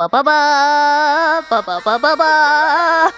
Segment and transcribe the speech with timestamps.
[0.00, 3.12] 叭叭叭叭叭叭叭叭，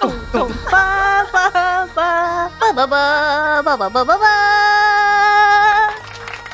[0.00, 1.50] 咚咚叭叭
[1.94, 4.26] 叭叭叭叭叭叭叭叭叭。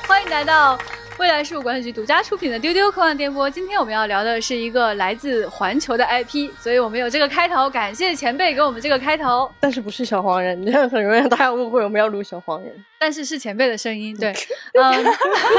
[0.08, 0.76] 欢迎来到
[1.20, 3.48] 未来事务管理局独家出品的丢丢科幻电波。
[3.50, 7.68] 今天我们要聊的是一个来自环球的 IP，所以我们有这个开头。
[7.68, 12.84] 感谢前辈给我们这个开头，但是不是小黄人，这样很容易让大家误会我们要录小黄人。
[12.98, 14.16] 但是是前辈的声音。
[14.16, 14.32] 对，
[14.80, 15.04] 嗯，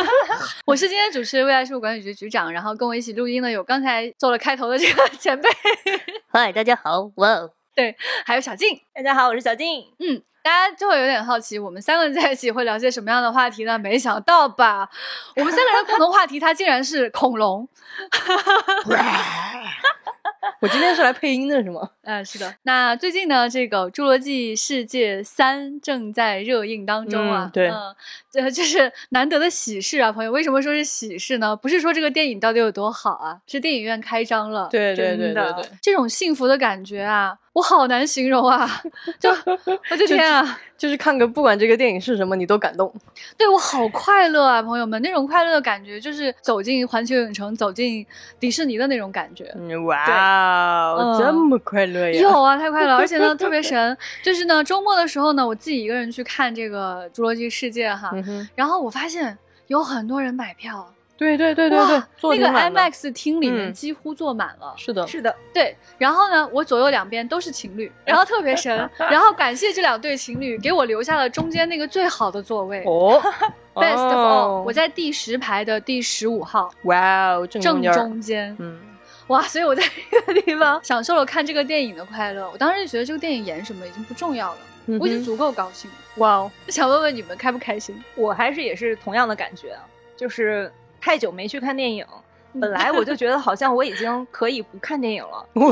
[0.66, 5.48] 我是今天主持未来事务管理局局长，然后跟我一起录音的有刚才做了开头的这个前辈，
[6.34, 8.82] 嗨，大家好，哇哦，对，还有小静。
[8.96, 9.68] 大家好，我是小静。
[10.00, 13.78] 嗯，大家就会有点好奇，我们三个人在一起会聊些什么样的话题呢？
[13.78, 14.90] 没想到吧，
[15.36, 17.68] 我们三个人共同话题，它竟然是恐龙。
[20.60, 21.90] 我今天是来配音的，是吗？
[22.04, 22.56] 嗯， 是的。
[22.64, 27.46] 那最近呢，这个《侏罗纪世界三》正在热映当中啊。
[27.46, 27.96] 嗯对嗯，
[28.32, 30.32] 这就是难得的喜事啊，朋友。
[30.32, 31.56] 为什么说是喜事呢？
[31.56, 34.70] 不是说这个电影到底有多好啊，是电影院开张了。
[34.72, 38.82] 对对对对对这种幸福的感觉啊，我好难形容啊！
[39.20, 40.60] 就我的天啊！
[40.78, 42.92] 就是看个不管这个电影是什么，你都感动。
[43.38, 48.04] 对我好快乐啊，朋友们，那种快乐的感觉就是走进环球影城、走进
[48.40, 49.54] 迪士尼的那种感觉。
[49.60, 52.22] 嗯，哇这么快乐呀！
[52.22, 64.74] 有啊，太快乐，而且呢 特别神，就是呢周末的时候呢，我自己一个人去看这个《侏罗纪世界》哈，嗯哼，然后我发现有很多人买票，对对对对对哇，那个 IMAX 厅里面嗯几乎坐满了。
[64.78, 73.22] 是的，是的，对，然后呢，我左右两边都是情侣，然后特别神， 然后感谢这两对情侣给我留下了中间那个最好的座位、 哦
[73.74, 78.80] b e s t of all，、哦我在第十排的第十五号哇哦，正中间，嗯，
[79.28, 79.42] 哇！
[79.44, 79.82] 所以我在
[80.12, 82.50] 那个地方享受了看这个电影的快乐。
[82.52, 85.98] 我当时就觉得这个电影演什么已经不重要了，嗯我已经足够高兴了。
[86.18, 88.02] 哇哦，想问问你们开不开心？
[88.16, 89.82] 我还是也是同样的感觉，啊
[90.18, 92.06] 就是太久没去看电影，
[92.60, 95.46] 本来我就觉得好像我已经可以不看电影了。
[95.54, 95.72] 我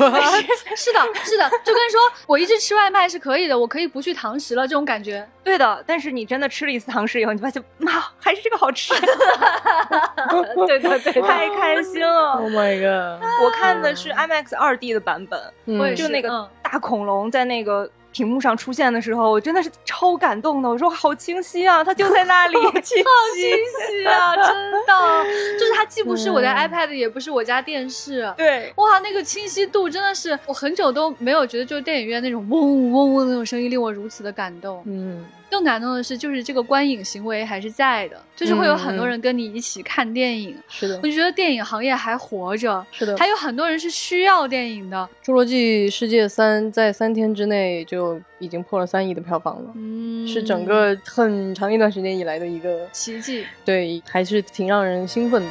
[0.75, 5.27] 是的，是的，就跟说我一直吃外卖是可以的，我可以不去堂食了这种感觉。
[5.43, 8.93] 对的，但是你真的吃了一次堂食以后，你发现妈还是这个好吃，
[10.67, 12.31] 对对对太开心了。
[12.33, 20.69] ，Oh my god，我看的是 IMAX 二 D 的版本，我也嗯就那个嗯大恐龙在那个屏幕上出现的时候，我真的是超感动的。
[20.69, 22.97] 我说好清晰啊，它就在那里， 好清
[23.35, 25.23] 晰啊，真的，
[25.59, 28.31] 就是它既不是我的嗯 iPad，也不是我家电视。
[28.35, 34.81] 对，哇，那个清晰度真的是，我很久都没有觉得，就是电影院那种嗡嗡嗡的那种声音令我如此的感动。
[34.85, 40.55] 嗯，更感动的是，就是这个观影行为还是在的，就是会有很多人跟你一起看电影。
[40.67, 45.09] 是的我，就觉得电影行业还活着，是的，还有很多人是需要电影的。
[45.27, 53.45] 《侏罗纪世界三》在三天之内就已经破了三亿的票房了，嗯是整个很长一段时间以来的一个奇迹。
[53.65, 55.49] 对，还是挺让人兴奋的。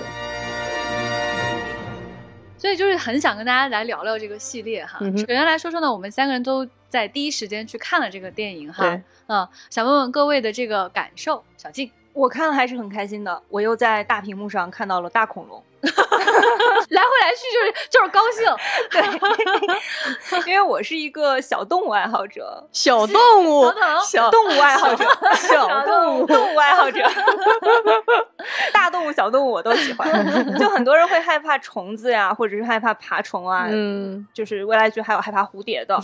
[2.58, 4.98] 所以就是很想跟大家来聊聊这个系列哈。
[5.00, 9.00] 嗯首先来说说呢，我们三个人都在第一时间去看了这个电影哈。
[9.28, 11.42] 嗯，想问问各位的这个感受。
[11.56, 13.42] 小静，我看了还是很开心的。
[13.48, 15.62] 我又在大屏幕上看到了大恐龙，
[16.90, 18.44] 来回来去就是就是高兴。
[18.90, 19.02] 对。
[20.46, 23.72] 因为我是一个小动物爱好者，小动物。
[24.04, 24.60] 小动物。
[24.60, 27.00] 爱好者，小动物，动物爱好者，
[28.72, 30.08] 大动物、小动物我都喜欢。
[30.58, 35.96] 就很多人会害怕虫子呀，或者是害怕爬虫啊，嗯，就是未来局还有害怕蝴蝶的。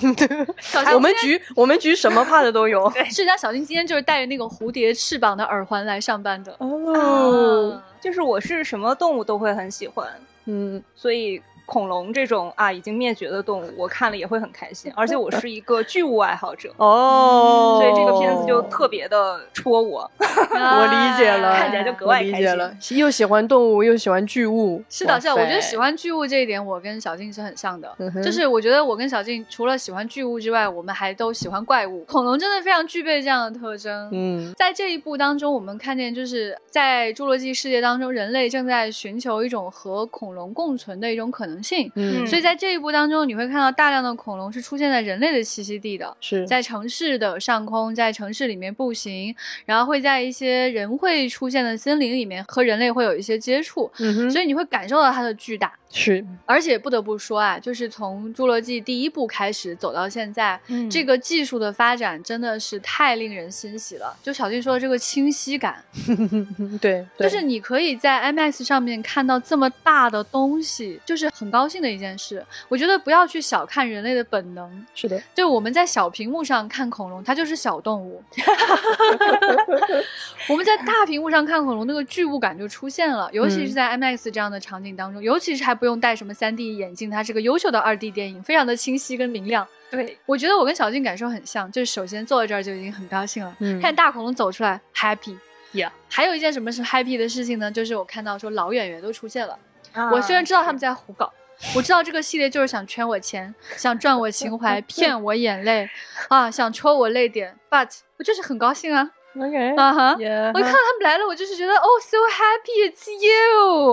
[0.92, 2.90] 我们局我们局什么怕的都有。
[3.10, 6.54] 是家小金今天就是带着那个蝴蝶翅膀的耳环来上班的。
[6.58, 10.06] 哦，就是我是什么动物都会很喜欢，
[10.44, 14.92] 嗯，所以恐龙这种啊已经灭绝的动物，我看了也会很开心。
[14.94, 20.10] 而且我是一个巨物爱好者，哦，所以这个片子就特别的戳我。
[20.18, 27.92] 我理解了，看起来就格外开心理解了，又喜欢动物又喜欢巨物，是的，是的，我觉得喜欢巨物这一点，我跟小静是很像的。
[27.98, 32.04] 嗯就是我觉得我跟小静除了喜欢巨物之外，我们还都喜欢怪物。
[32.04, 34.08] 恐龙真的非常具备这样的特征。
[34.12, 41.90] 嗯在这一部当中，我们看见就是在侏罗纪世界当中，人类正在寻求一种和恐龙共存的一种可能性。
[41.94, 46.16] 嗯，所以在这一部当中，你会看到大量的恐龙是出现在人类的栖息地的。
[46.20, 49.34] 是在城市的上空，在城市里面步行，
[49.64, 55.72] 然后会在一些人会出现的森林里面和人类会有一些接触，嗯，所以你会感受到它的巨大。
[55.96, 64.16] 是而且不得不说啊，就是从《侏罗纪》第一部开始走到现在，嗯这个技术的发展真的是太令人欣喜了。
[64.20, 65.82] 就小静说的这个清晰感，
[66.82, 72.44] 对，对就是你可以在 IMAX 上面看到这么大的东西，就是很高兴的一件事。
[72.68, 78.20] 我觉得不要去小看人类的本能，是的，就我们在小屏幕上看恐龙，它就是小动物；
[80.50, 83.30] 我们在大屏幕上看恐龙，那个巨物感就出现了。
[83.32, 89.66] 尤其是在 IMAX 这样的场景当中，尤其是还不用戴什么 3D 眼镜，它是个优秀的 2D 电影，非常的清晰跟明亮。
[89.90, 95.36] 对，我觉得我跟小静感受很像，就是首先坐在这儿就已经很高兴了，嗯看大恐龙走出来 happy。
[95.72, 97.70] Yeah 还有一件什么是 happy 的事情呢？
[97.70, 99.58] 就是我看到说老演员都出现了。
[99.92, 101.32] 啊我虽然知道他们在胡搞，
[101.74, 105.88] 我知道这个系列就是想圈我钱，想赚我情怀， 骗我眼泪，
[106.28, 107.88] 啊，想戳我泪点，but
[108.18, 110.12] 我就是很高兴啊，OK，啊哈。
[110.14, 113.83] 我一看到他们来了，我就是觉得哦，so happy it's you，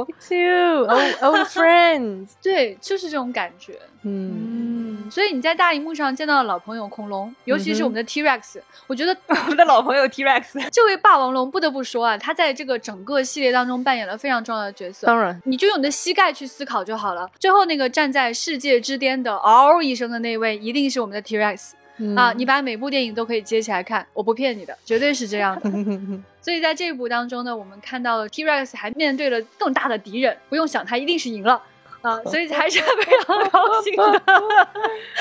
[1.21, 3.79] old friends，对，就是这种感觉。
[4.03, 15.05] 嗯，嗯，所以你在大荧幕上见到的老朋友恐龙，尤其是我们的 T Rex，、我觉得 我们的老朋友 T Rex，这位霸王龙不得不说啊，他在这个整个系列当中扮演了非常重要的角色。
[15.05, 17.29] 当然，你就用你的膝盖去思考就好了。
[17.39, 21.71] 最后那个站在世界之巅的嗷一声的那位，一定是我们的 T Rex、
[22.15, 22.33] 啊！
[22.35, 25.69] 你把每部电影都可以接起来看，我不骗你的，绝对是这样的。
[26.41, 31.61] 所以在这一部当中呢，我们看到了 T Rex 还面对了更大的敌人，不用想，他一定是赢了。
[32.01, 34.21] 啊，所以还是非常高兴的。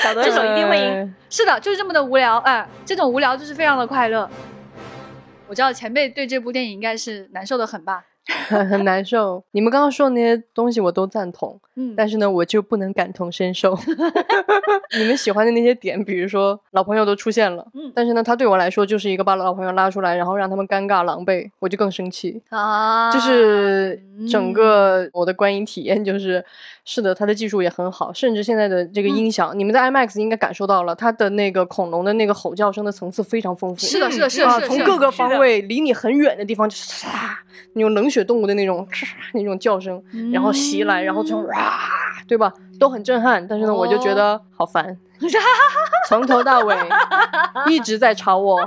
[0.01, 0.83] 小 得手一定会赢。
[0.83, 4.27] 呃是的，就是这么的无聊，哎，这种无聊就是非常的快乐。
[5.47, 8.03] 我知道前辈对这部电影应该是难受的很吧？
[8.47, 9.43] 很 很难受。
[9.51, 13.77] 你们刚刚说的那些东西我都赞同，嗯，但是呢，我就不能感同身受。
[14.97, 22.41] 你们喜欢的那些点，比如说老朋友都出现了，嗯但是呢，他对我来说就是一个把老朋友拉出来，然后让他们尴尬狼狈，我就更生气。
[22.49, 26.43] 啊，就是嗯整个我的观影体验就是，
[26.83, 33.85] 是的，它的技术也很好，甚至现在的这个嗯音响，你们在 IMAX 应该感受到了，它的那个恐龙的那个吼叫声的层次非常丰富。
[33.85, 37.07] 是的，是的，是的，从各个方位离你很远的地方就是唰，
[37.73, 40.01] 那种冷血动物的那种唰那种叫声，
[40.33, 41.79] 然后袭来，然后就哇，
[42.27, 43.47] 对吧，都很震撼。
[43.47, 44.97] 但是呢，我就觉得好烦，
[46.09, 46.75] 从头到尾
[47.67, 48.59] 一直在吵我，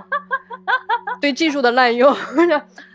[1.21, 2.15] 对技术的滥用。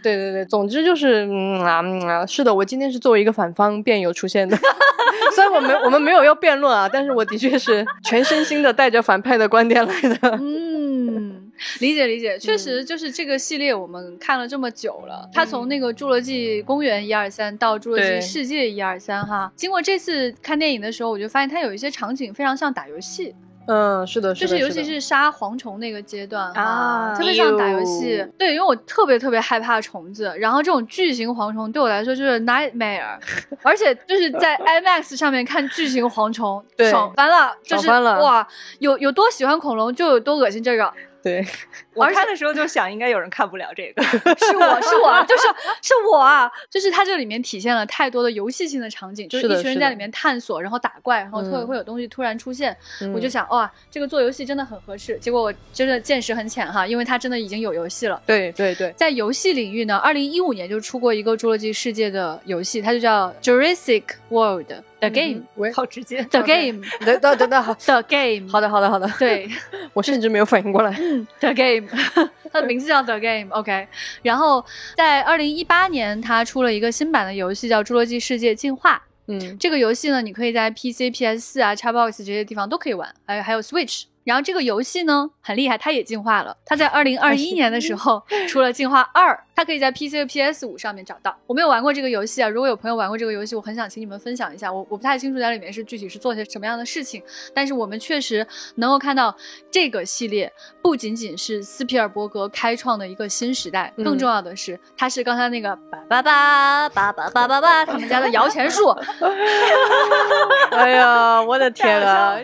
[0.01, 4.57] 对对对，总之就是嗯啊嗯啊，是的，我今天是作为一个反方辩友出现的。
[5.35, 10.37] 虽然我们我们没有要辩论啊，但是我的确是全身心的带着反派的观点来的。
[10.41, 23.35] 嗯，理解理解，确实就是这个系列我们看了这么久了，它从那个《侏罗纪公园》一二三到《侏罗纪世界》一二三哈，经过这次看电影的时候，我就发现它有一些场景非常像打游戏，
[23.71, 28.25] 嗯，是的，的，就是尤其是杀蝗虫那个阶段啊特别像打游戏。
[28.35, 33.19] 对，因为我特别特别害怕虫子，然后这种巨型蝗虫对我来说就是 nightmare，
[33.61, 38.47] 而且就是在 IMAX 上面看巨型蝗虫，爽翻了，就是哇，
[38.79, 40.91] 有有多喜欢恐龙就有多恶心这个。
[41.21, 41.45] 对，
[41.93, 44.01] 我看的时候就想，应该有人看不了这个。
[44.03, 45.43] 是我是我，就是
[45.81, 46.49] 是我啊！
[46.69, 55.17] 就是它这里面体现了太多的游戏性的场景，就是一群人在里面探索，然后打怪，然后特嗯会有东西突然出现，嗯我就想哇，这个做游戏真的很合适。
[55.19, 58.21] 结果我真的见识很浅哈，因为它真的已经有游戏了。
[58.25, 69.49] 对对对，在游戏领域呢，二零一五年就出过一个《侏罗纪世界》的游戏，它就叫 Jurassic World The Game、喂，好直接 The Game 等等等等，好， The Game 好的好的好的，对
[69.93, 70.91] 我甚至没有反应过来。
[71.39, 71.87] The Game，
[72.51, 73.87] 它的名字叫 The Game，OK、
[74.23, 74.63] 然后
[74.97, 78.95] 在二零一八年，它出了一个新版的游戏，叫《侏罗纪世界进化》。
[79.31, 84.05] 嗯，这个游戏呢，你可以在 PC、PS 四啊、Xbox 这些地方都可以玩，还有还有 Switch。
[84.29, 86.55] 然后这个游戏呢很厉害，它也进化了。
[86.63, 91.35] 它在 二零二一年的时候 出了进化二，它可以在 PC 和 PS 五上面找到。
[91.47, 94.71] 我没有玩过这个游戏啊，如果有朋友玩过这个游戏，我很想请你们分享一下。
[94.71, 97.23] 我我不太清楚在里面是具体是做些什么样的事情，
[97.55, 98.45] 但是我们确实
[98.75, 99.35] 能够看到
[99.71, 105.75] 这个系列不仅仅是斯皮尔伯格开创的一个新时代，更嗯重要的是，它是刚才那个
[106.07, 108.89] 叭叭叭叭叭叭叭叭他们家的摇钱树。
[110.71, 112.39] 哎呀，我的天太啊！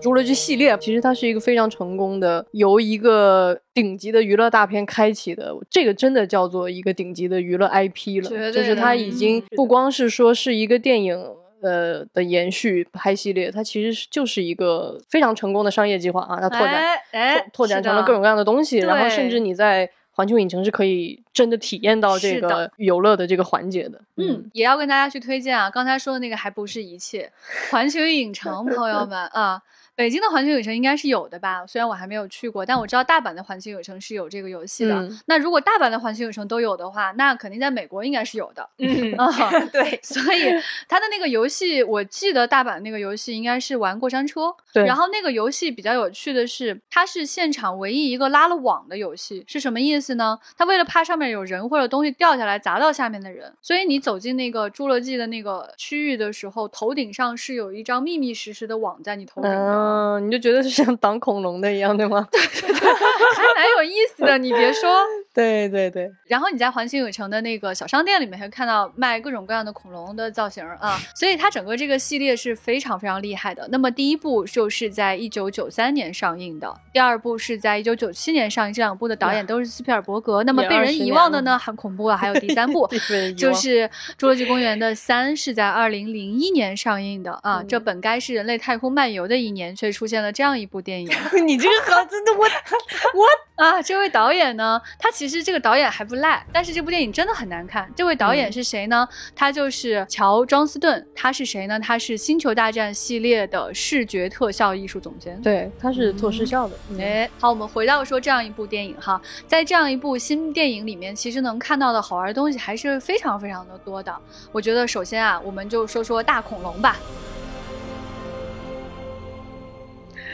[0.00, 8.52] 侏罗纪系列其实它是一个非常成功的，由一个顶级的娱乐大片开启的，这个真的叫做一个顶级的娱乐 IP 了。
[8.52, 11.24] 就是它已经嗯不光是说是一个电影。
[11.62, 16.38] 呃的延续拍系列，它其实就是一个非常成功的商业计划啊！
[16.38, 23.98] 它拓展、哎哎拓拓展成了各种各样的东西，然后甚至你在环球影城是可以真的体验到这个游乐的这个环节的。
[24.16, 25.68] 嗯，也要跟大家去推荐啊。
[25.68, 27.32] 刚才说的那个还不是一切，
[27.70, 29.60] 环球影城，朋友们啊，
[29.96, 31.66] 北京的环球影城应该是有的吧？
[31.66, 34.94] 虽然我还没有去过，但我知道大阪的环球影城是有这个游戏的。
[34.94, 38.68] 嗯那如果大阪的环球影城都有的话，那肯定在美国应该是有的。
[38.78, 39.26] 嗯，啊，
[39.72, 40.44] 对， 所以
[40.86, 44.54] 它的那个游戏，我记得大阪那个游戏应该是玩过山车。
[44.74, 49.42] 对然后那个游戏比较有趣的是，它是现场唯一一个拉了网的游戏。
[49.48, 50.38] 是什么意思呢？
[50.58, 59.56] 它为了怕上面有人或者东西掉下来砸到下面的人，所以你走进那个侏罗纪的那个区域的时候，头顶上是有一张密密实实的网在你头顶的。
[59.56, 59.85] 嗯，
[60.20, 62.26] 你就觉得是像挡恐龙的一样，对吗？
[62.30, 64.90] 对还蛮有意思的，你别说。
[65.36, 73.68] 对对对，然后你在环球影城的那个小商店里面会看到卖各种各样的恐龙的造型啊，所以它整个这个系列是非常非常厉害的。
[73.70, 80.42] 那么第一部就是在一九九三年上映的，第二部是在一九九七年上映，这两部的导演都是斯皮尔伯格。
[80.44, 82.88] 那么被人遗忘的呢，很恐怖啊，还有第三部
[83.36, 83.86] 就是
[84.18, 91.08] 《侏罗纪公园》的三是在二零零一年上映的啊，嗯这本该是人类太空漫游的一年，却出现了这样一部电影。
[91.46, 93.26] 你这个好， 真的我我
[93.62, 97.90] 啊，这位导演呢，他其实这个导演还不赖，但是这部电影真的很难看。
[97.94, 99.06] 这位导演嗯是谁呢？
[99.34, 101.06] 他就是乔·庄斯顿。
[101.14, 101.78] 他是谁呢？
[101.78, 105.40] 他是《星球大战》系列的视觉特效艺术总监。
[105.42, 106.76] 对，他是做视效的。
[106.90, 114.14] 嗯哎，好，我们回到说这样一部电影哈，在这样一部新电影里面，其实能看到的好玩的东西还是非常非常的多的。
[114.52, 116.96] 我觉得首先啊，我们就说说大恐龙吧。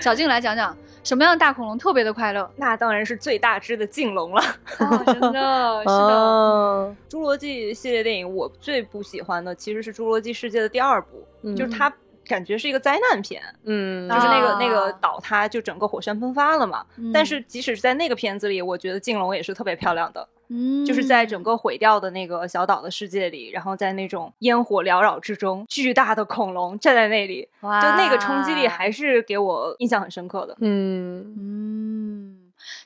[0.02, 2.48] 小静来讲讲什么样的大恐龙特别的快乐？
[2.56, 4.42] 那当然是最大只的劲龙了。
[4.78, 5.92] 啊，真的 是的。
[5.92, 11.92] 哦，侏罗纪系列电影，我最不喜欢的其实是《侏罗纪世界》的第二部，嗯就是它
[12.24, 16.84] 感觉是一个灾难片，嗯，就是那个、啊那个岛，塌就整个火山喷发了嘛。
[17.12, 30.56] 但嗯是即使是在那个片子里，我觉得镜龙也是特别漂亮的，嗯，就是在整个毁掉的那个小岛的世界里，然后在那种烟火缭绕之中，巨大的恐龙站在那里，哇就那个冲击力还是给我印象很深刻的。
[30.60, 32.01] 嗯嗯。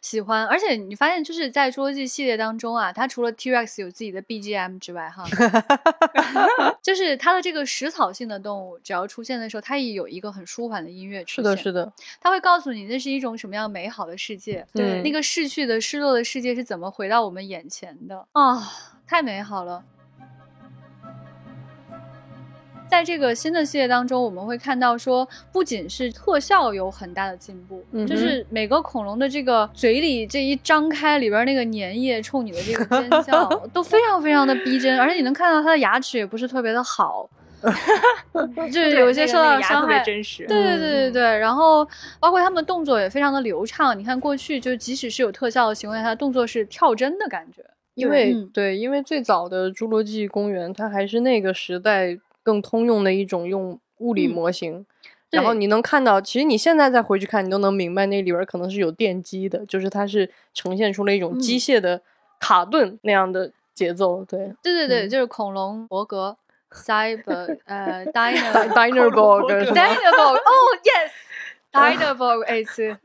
[0.00, 5.24] 喜欢，而且你发现就是在侏罗纪系列当中啊，它除了 T Rex 有自己的 BGM 之外，哈，
[6.82, 18.26] 就是它的这个食草性的动物，只要出现的时候，它也有一个很舒缓的音乐出是的，是的，它会告诉你那是一种什么样美好的世界，对那个逝去的、失落的世界是怎么回到我们眼前的。
[18.32, 18.72] 啊、
[19.06, 19.84] 太美好了。
[22.88, 37.28] 在这个新的系列当中，我们会看到说，不仅是特效有很大的进步，嗯就是每个恐龙的这个嘴里这一张开，里边那个粘液冲你的这个尖叫 都非常非常的逼真，而且你能看到它的牙齿也不是特别的好，
[38.72, 40.04] 就是有一些受到了伤特别害。
[40.04, 40.46] 真实。
[40.46, 41.86] 对对对对对，然后
[42.20, 43.98] 包括他们的动作也非常的流畅。
[43.98, 47.64] 你看过去就即使是有特效的情况下，它动作是跳帧的感觉。
[47.94, 52.16] 因为嗯对，因为最早的侏罗纪公园，它还是那个时代
[52.46, 54.86] 更通用的一种用物理嗯模型。
[55.30, 62.00] 然后你能看到，其实你现在再回去看，你都能明白那里边可能是有电机的，就是它是呈现出了一种机嗯械的
[62.38, 64.24] 卡顿那样的节奏。
[64.24, 66.36] 对对对对，嗯就是恐龙伯格
[66.70, 71.10] ，Cyber 呃 Dino，Dinerborg 是吗？Dinoborg oh yes
[71.74, 72.96] Dinoborg it's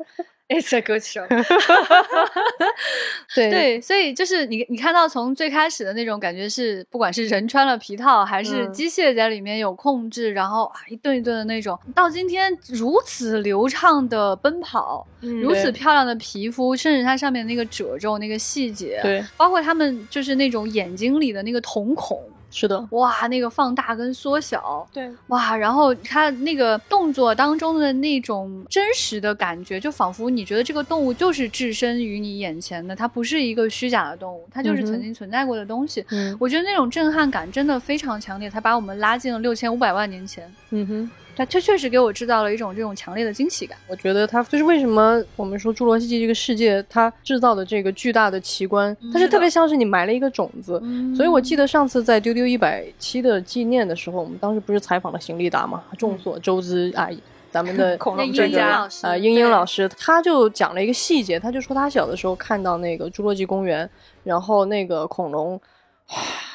[0.52, 1.26] it's a good show
[3.34, 3.50] 对。
[3.50, 8.74] 对，所以就是你你看到从最开始的那种感觉是，不管是人穿了皮套，还是嗯。
[8.74, 36.06] 机械在里面有控制，然后啊一顿一顿的那种，到今天如此流畅的奔跑，嗯如此漂亮的皮肤，甚至它上面那个褶皱、那个细节，对，包括他们就是那种眼睛里的那个瞳孔，是的，哇，那个放大跟缩小，对，哇，然后它那个动作当中的那种真实的感觉，就仿佛你觉得这个动物就是置身于你眼前的，它不是一个虚假的动物，它就是曾经存在过的东西。
[36.10, 41.12] 嗯我觉得那种震撼感真的非常强烈，它把我们拉进了六千五百万年前，嗯哼。
[41.42, 43.76] 它确确实给我制造了一种这种强烈的惊喜感。
[43.88, 50.80] 我觉得它就是为什么我们说侏罗纪这个世界，它制造的这个巨大的奇观，它是特别像是你埋了一个种子。
[50.84, 57.10] 嗯所以我记得上次在丢丢一百期的纪念的时候，我们当时不是采访了邢立达嘛，众所周知啊，
[57.50, 63.90] 咱们的 恐龙专家啊英老师，呃，英英老师，他就讲了一个细节，他就说他小的时候看到那个侏罗纪公园，
[64.24, 65.60] 然后那个恐龙，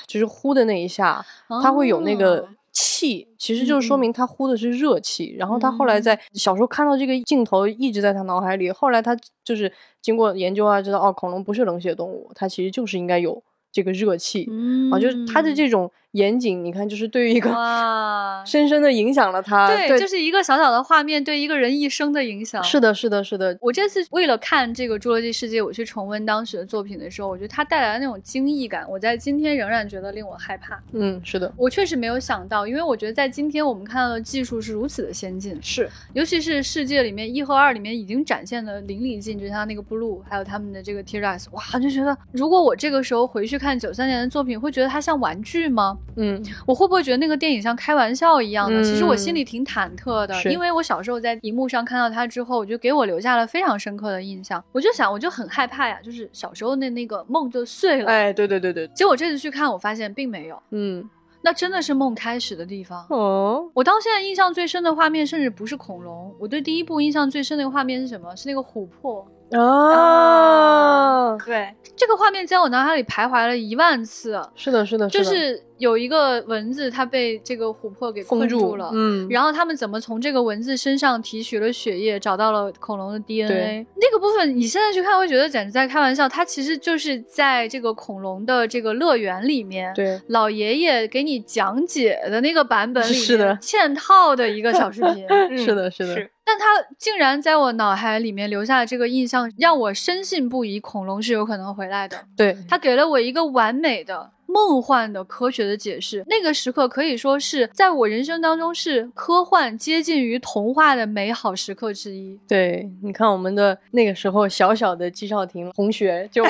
[0.06, 1.24] 就是呼的那一下，
[1.62, 5.34] 它会有那个哦气，其实就是说明他呼的是热气。
[5.38, 13.42] 然后他后来在小时候看到这个镜头一直在他脑海里，后来他就是经过研究啊，知道哦，恐龙不是冷血动物，它其实就是应该有
[13.72, 14.46] 这个热气。
[14.50, 19.68] 嗯啊，就是它的这种严谨，你看，就是对于一个哇， 深深的影响了他。
[19.68, 22.64] 对，就是一个小小的画面对一个人一生的影响。
[22.64, 23.56] 是的，是的，是的。
[23.60, 30.82] 我这次为了看这个《侏罗纪世界》，我去重温当时的作品的时候，我觉得它带来的那种惊异感，我在今天仍然觉得令我害怕。
[30.92, 45.98] 嗯，是的，我确实没有想到，因为我觉得在今天我们看到的技术是如此的先进，是，尤其是世界里面一和二里面已经展现的淋漓尽致，像那个 Blue，还有他们的这个 T-Rex，哇，就觉得如果我这个时候回去看九三年的作品，会觉得它像玩具吗？
[46.16, 48.80] 嗯，我会不会觉得那个电影像开玩笑一样的？
[48.80, 54.62] 嗯其实我心里挺忐忑的，因为我小时候在荧幕上看到它之后，我就给我留下了非常深刻的印象。
[54.72, 58.10] 我就想，我就很害怕呀，就是小时候的那个梦就碎了。
[58.10, 61.06] 哎，对对对对，结果这次去看，我发现并没有，嗯，
[61.42, 63.04] 那真的是梦开始的地方。
[63.10, 68.34] 哦，我到现在印象最深的画面，甚至不是恐龙，我对第一部印象最深的画面是什么？
[68.34, 69.26] 是那个琥珀。
[69.52, 78.90] 啊，对，这个画面在我脑海里徘徊了一万次，是的，是的，就是有一个蚊子，它被这个琥珀给困封住了。
[78.92, 83.86] 嗯，然后他们怎么从这个蚊子身上提取了血液，找到了恐龙的 DNA？
[83.94, 93.54] 那个部分你现在去看会觉得简直在开玩笑，它其实就是在这个恐龙的这个乐园里面，对，老爷爷给你讲解的那个版本里面是的。
[93.62, 95.24] 嵌套的一个小视频。
[95.30, 95.56] 嗯。
[95.56, 96.64] 是的，是的，是但他
[96.96, 102.16] 竟然在我脑海里面留下了这个印象，让我深信不疑，恐龙是有可能回来的。
[102.36, 106.24] 对，他给了我一个完美的、梦幻的、科学的解释。
[106.26, 112.38] 那个时刻可以说是在我人生当中是科幻接近于童话的美好时刻之一。
[112.48, 116.44] 对，你看我们的那个时候小小的季少廷同学 就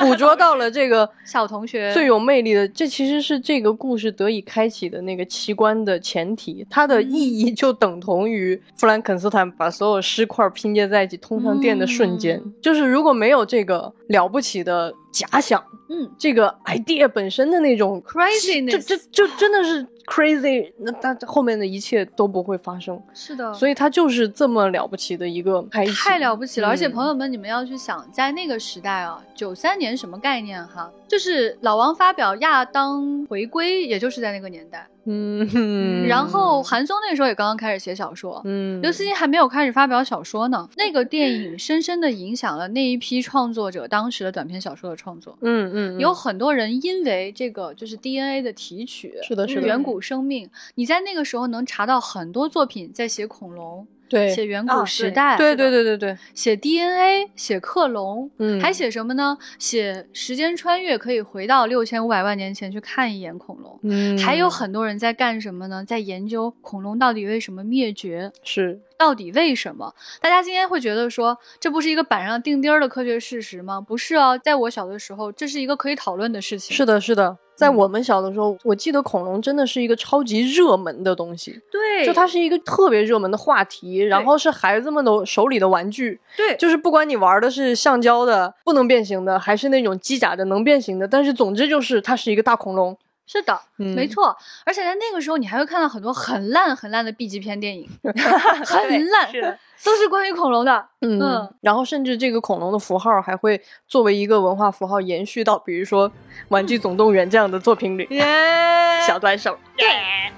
[0.00, 12.36] 捕捉到了这个小同学最有魅力的，这其实是这个故事得以开启的那个奇观的前提，它的意义就等同于弗兰肯斯坦把所有尸块拼接在一起通上电的瞬间。
[12.44, 16.10] 嗯就是如果没有这个了不起的假想，嗯。
[16.18, 23.00] 这个 idea 本身的那种 crazy，这这这就真的是 crazy，那它后面的一切都不会发生。
[23.12, 26.68] 是的，所以他就是这么了不起的一个太了不起了！
[26.68, 30.90] 而且嗯朋友们，你们要去想，在那个时代啊，九三年什么概念哈？
[31.06, 34.86] 就是老王发表亚当回归，也就是在那个年代。
[35.10, 40.68] 嗯， 然后韩松那时候也刚刚开始写小说，嗯，刘慈欣还没有开始发表小说呢。
[40.76, 45.38] 那个电影深深的影响了那一批创作者当时的短篇小说的创作。
[45.40, 59.36] 嗯嗯，有很多人因为这个就是 DNA 的提取，是的是的远古生命，你在那个时候能查到很多作品在写恐龙，对写远啊古时对代，对对对对对，写 DNA，写克隆，嗯还写什么呢？
[59.58, 63.78] 写时间穿越，可以回到六千五百万年前去看一眼恐龙。
[63.82, 65.84] 嗯，还有很多人在干什么呢？
[65.84, 69.94] 在研究恐龙到底为什么灭绝，是到底为什么？
[70.20, 73.80] 大家今天会觉得说，这不是一个板上钉钉的科学事实吗？
[73.80, 76.74] 不是哦，在我小的时候，这是一个可以讨论的事情。
[76.74, 77.36] 是的，是的。
[77.58, 94.36] 在嗯我们小的时候，我记得恐龙真的是一个超级热门的东西，对，就它是一个特别热门的话题，然后是孩子们的手里的玩具，对，就是不管你玩的是橡胶的不能变形的，还是那种机甲的能变形的，但是总之就是它是一个大恐龙，是的，嗯没错。
[94.64, 100.86] 而且在那个时候，你还会看到很多很烂很烂的 B 级片电影， 很烂，是的，都是关于恐龙的。
[101.00, 106.10] 嗯嗯然后甚至这个恐龙的符号还会作为一个文化符号延续到，比如说
[106.48, 108.24] 《玩具总动员》这样的作品里， 耶
[109.06, 109.56] 小短手，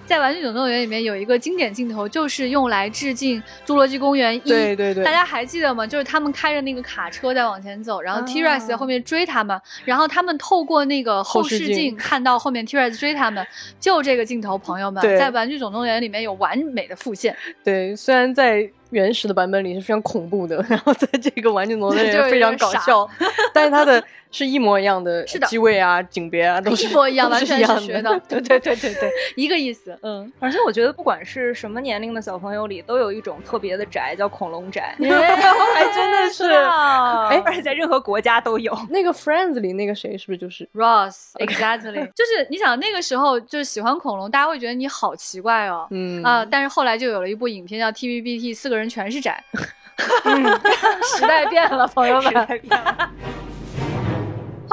[0.07, 4.40] 在《玩具总动员》里面有一个经典镜头，就是用来致敬《侏罗纪公园一》。
[4.46, 5.87] 对对对大家还记得吗？
[5.87, 13.44] 就是他们开着那个卡车在往前走，然后 T Rex 在后面追他们，然后他们透过那个后视镜镜看到后面 T Rex 追他们，
[13.81, 17.35] 就这个镜头，朋友们，对在《玩具总动员》里面有完美的复现。
[17.64, 23.09] 对，虽然在原始的版本里是非常恐怖的， 然后在这个玩具总动员就非常搞笑，
[23.53, 29.99] 但是它的是一模一样的，是的机位啊、景别啊都是一模一样，都完全一样是学的， 对对对对对，一个意思。
[30.03, 34.95] 嗯，而且我觉得不管是什么年龄的小朋友里，都有一种特别的宅，叫恐龙宅。
[35.01, 36.45] 还真的是。
[36.51, 38.77] 哎，而且在任何国家都有。
[38.90, 45.87] 那个 Friends 里那个谁是不是就是？Ross exactly，就是你想那个时候就是喜欢恐龙，大家会觉得你好奇怪哦。
[45.90, 49.43] 嗯啊、但是后来就有了一部影片叫《TVBT》，四个人全是宅。
[51.16, 52.33] 时代变了，朋友们。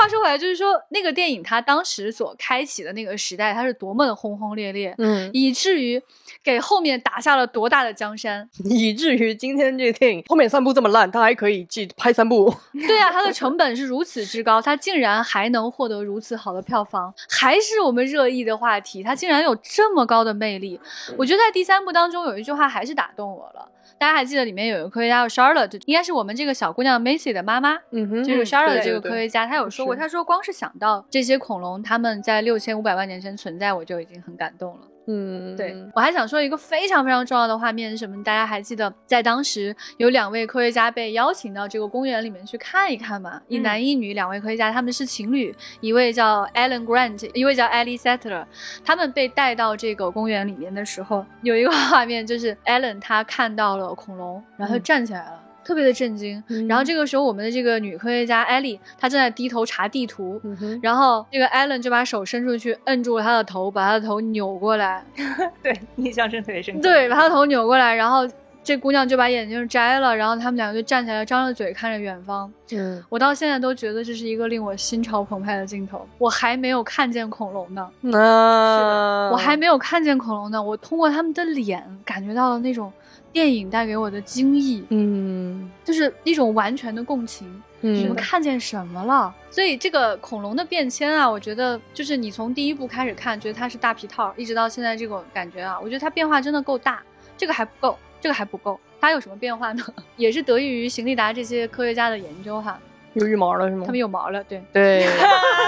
[0.08, 6.02] 话说回来，就是说那个电影它当时所开启的那个时代，它是多么的轰轰烈烈，嗯，以至于
[6.42, 8.50] 给后面打下了多大的江山。
[8.64, 12.54] 以至于今天这个电影后面三部这么烂，它还可以继拍三部。
[12.88, 20.80] 对啊，它的成本是如此之高，它竟然还能获得如此好的票房，还是我们热议的话题，它竟然有这么高的魅力。
[21.18, 27.78] 我觉得在第三部当中有一句话还是打动我了，大家还记得里面有一个科学家叫 Charlotte，应该是我们这个小姑娘 Macy 的妈妈。
[27.92, 34.82] 嗯哼，就是 Charlotte 这个科学家，她有说过，是他说光是想到这些恐龙他们在六千五百万年前存在，我就已经很感动了。
[35.10, 38.22] 嗯，对我还想说一个非常非常重要的画面是什么？
[38.26, 43.42] 大家还记得，在当时有两位科学家被邀请到这个公园里面去看一看嘛？
[43.48, 48.46] 一男一女，两位科学家，他们是情侣，一位叫 Alan Grant，一位叫 Ellie Sattler。
[48.84, 55.47] 他们被带到这个公园里面的时候，有一个画面就是 Alan 他看到了恐龙，然后站起来了。
[55.68, 65.04] 特别的震惊，嗯然后这个时候，我们的这个女科学家艾莉，她正在低头查地图，嗯，然后这个 Alan 就把手伸出去，摁住了她的头，把她的头扭过来，
[65.62, 66.82] 对，印象真特别深刻。
[66.82, 68.26] 对，把她头扭过来，然后
[68.64, 72.50] 这姑娘就把眼镜摘了，然后他们两个就站起来，张着嘴看着远方。
[72.72, 76.06] 嗯我到现在都觉得这是一个令我心潮澎湃的镜头。
[76.18, 82.92] 我还没有看见恐龙呢，那我还没有看见恐龙呢，我通过他们的脸感觉到了那种
[83.32, 87.48] 电影带给我的惊异，嗯就是一种完全的共情。
[87.80, 89.34] 你们嗯看见什么了？
[89.52, 97.04] 所以这个恐龙的变迁啊，我觉得就是你从第一部开始看，觉得它是大皮套，一直到现在这种感觉啊，我觉得它变化真的够大。
[97.38, 99.86] 这个还不够，这个还不够，它有什么变化呢？
[100.18, 102.80] 也是得益于邢立达这些科学家的研究哈，
[103.14, 103.84] 有羽毛了是吗？
[103.86, 105.06] 他们有毛了，对，对，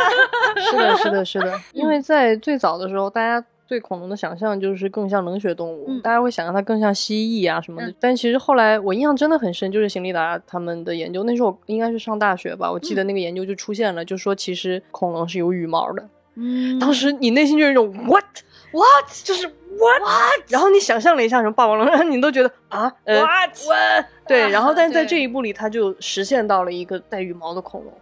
[0.58, 7.88] 是的，是的，是的，因为在最早的时候，大家对恐龙的想象就是更像冷血动物，嗯大家会想象它更像蜥蜴啊什么的。
[7.88, 16.10] 嗯但其实后来我印象真的很深，就是邢立达他们的研究，那时候我应该是上大学吧，我记得那个研究就出现了，就说其实恐龙是有羽毛的。
[16.34, 18.26] 嗯当时你内心就有一种 what
[18.72, 20.42] what，就是 what，, what?
[20.48, 24.06] 然后你想象了一下什么霸王龙，然后你都觉得啊，呃 What？what？
[24.28, 27.94] 对，然后但是在这一步里，它就实现到了一个带羽毛的恐龙，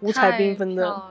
[0.00, 1.02] 五彩缤纷的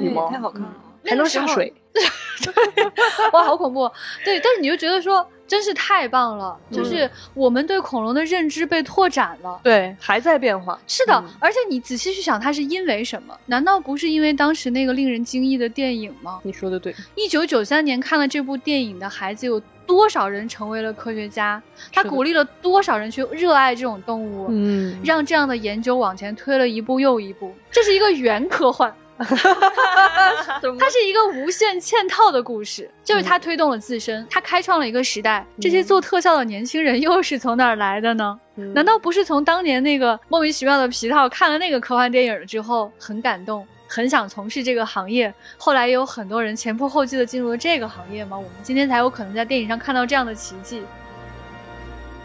[0.00, 0.74] 羽毛，太好看了。
[1.04, 1.72] 还能下水。
[3.32, 3.90] 哇，好恐怖！
[4.24, 9.60] 对，但是你就觉得说，真是太棒了，就是我们对恐龙的认知被拓展了。
[9.62, 10.78] 对，还在变化。
[10.86, 13.36] 是的，嗯而且你仔细去想，它是因为什么？
[13.46, 16.40] 难道不是因为当时那个令人惊异的电影吗？
[16.44, 21.60] 你说的对，一九九三年看了这部电影的孩子有多少人成为了科学家？
[21.92, 24.46] 他鼓励了多少人去热爱这种动物？
[24.50, 28.94] 嗯让这样的研究往前推了一步又一步，这是一个原科幻，
[30.78, 35.46] 它是一个无限嵌套的故事，就是它推动了自身，它开创了一个时代。
[35.60, 38.38] 这些做特效的年轻人又是从哪儿来的呢？
[38.56, 45.32] 嗯难道不是从当年那个莫名其妙的皮套看了那个科幻电影之后很感动，很想从事这个行业？
[45.56, 48.36] 后来也有很多人前仆后继的进入了这个行业吗？
[48.36, 50.82] 我们今天才有可能在电影上看到这样的奇迹。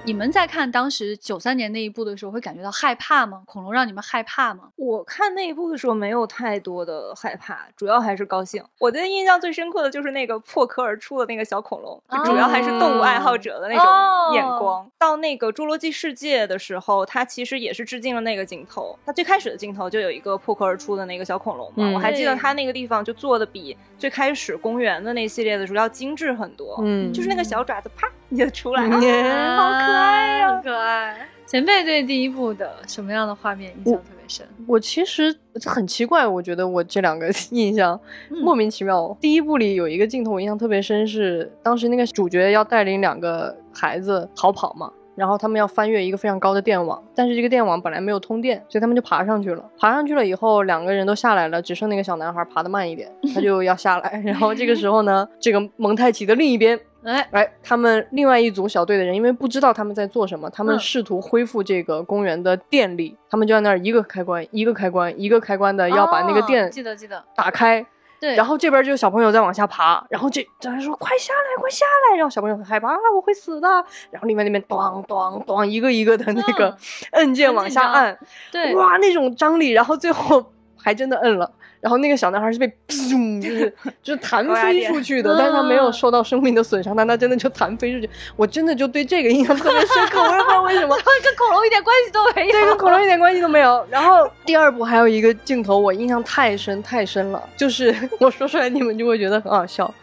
[0.05, 3.41] 你们在看当时九三年那一部的时候，会感觉到害怕吗？
[3.47, 4.69] 恐龙让你们害怕吗？
[4.75, 8.63] 我看那一部的时候没有太多的害怕，主要还是高兴。
[8.77, 14.87] 我的印象最深刻的就是那个破壳而出的那个小恐龙，就主要还是动物爱好者的那哦种眼光。
[14.99, 18.95] 到那个《侏罗纪世界》的时候，它其实也是致敬了那个镜头。
[19.07, 26.77] 它最开始的镜头就有一个破壳而出的那个小恐龙嘛，嗯我还记得它那个地方就做的比最开始公园的那系列的时候要精致很多。
[26.83, 29.01] 嗯就是那个小爪子啪你就出来了，嗯
[29.57, 31.27] 好可爱呀、好可爱。
[31.45, 34.45] 前辈对第一部的什么样的画面印象特别深？
[34.67, 35.33] 我其实
[35.63, 37.99] 很奇怪，我觉得我这两个 印象
[38.31, 39.15] 嗯莫名其妙。
[39.21, 44.91] 第一部里有一个镜头我印象特别深，是当时那个主角要带领两个孩子逃跑嘛。
[45.15, 49.63] 然后他们要翻越一个非常高的电网，但是这个电网本来没有通电，所以他们就爬上去了。
[49.79, 54.21] 爬上去了以后，两个人都下来了，只剩那个小男孩爬得慢一点，他就要下来。
[54.25, 60.79] 然后这个时候呢，这个蒙太奇的另一边哎，哎，他们另外一组小队的人，因为不知道他们在做什么，他们嗯。
[60.79, 67.85] 试图恢复这个公园的电力，他们就在那儿一个开关一个开关一个开关的要把那个哦电记得记得，打开，
[68.19, 73.67] 对，然后这边就有小朋友在往下爬，然后这这人说快下来快下来，然后小朋友很害怕啊我会死的，
[74.09, 76.77] 然后另外那边咣咣咣一个一个的那个嗯。
[77.11, 78.17] 按键往下按，
[78.51, 80.43] 对，哇那种张力，然后最后
[80.77, 81.51] 还真的摁了。
[81.85, 83.71] 然后那个小男孩是被噗， 就是
[84.01, 88.09] 就是弹飞出去的，但是他没有受到生命的损伤，但他真的就弹飞出去。
[88.35, 92.51] 我真的就对这个印象特别深刻，我也不知道为什么， 跟恐龙一点关系都没有。
[92.51, 93.85] 对跟恐龙一点关系都没有。
[93.87, 99.93] 然后第二部还有一个镜头，我印象太深太深了，就是 我说出来你们就会觉得很好笑，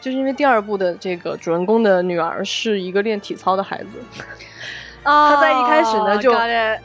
[0.00, 4.00] 就是因为第二部的这个主人公的女儿是一个练体操的孩子，
[5.04, 6.32] 他他在一开始呢就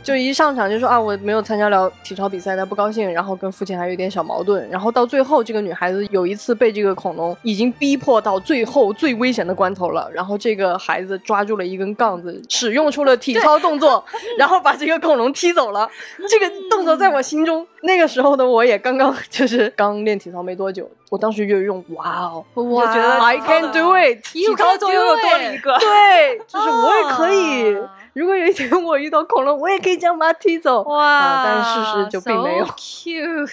[0.04, 14.04] 就一上场就说啊我没有参加了体操比赛，他不高兴，然后跟父亲还有一点小矛盾，然后到最后这个女孩子有一次被这个恐龙已经逼迫到最后最危险的关头了，然后这个孩子抓住了一根杠子，使用出了体操 动作，
[14.38, 15.90] 然后把这个恐龙踢走了。
[16.30, 25.78] 这个动作在我心中，那个时候的我也刚刚 就是刚练体操没多久，我当时就用哇哦我觉得，I can do 体操 can 作用又多了一个。
[25.78, 27.88] 对，就是我也可以啊。
[28.14, 30.82] 如果有一天我遇到恐龙，我也可以这样把它踢走。
[30.86, 31.06] 哇！
[31.06, 33.52] 啊但是事实就并没有 So cute。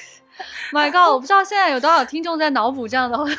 [0.72, 1.12] My God！
[1.12, 3.36] 我不知道现在有多少听众在脑补这样的 一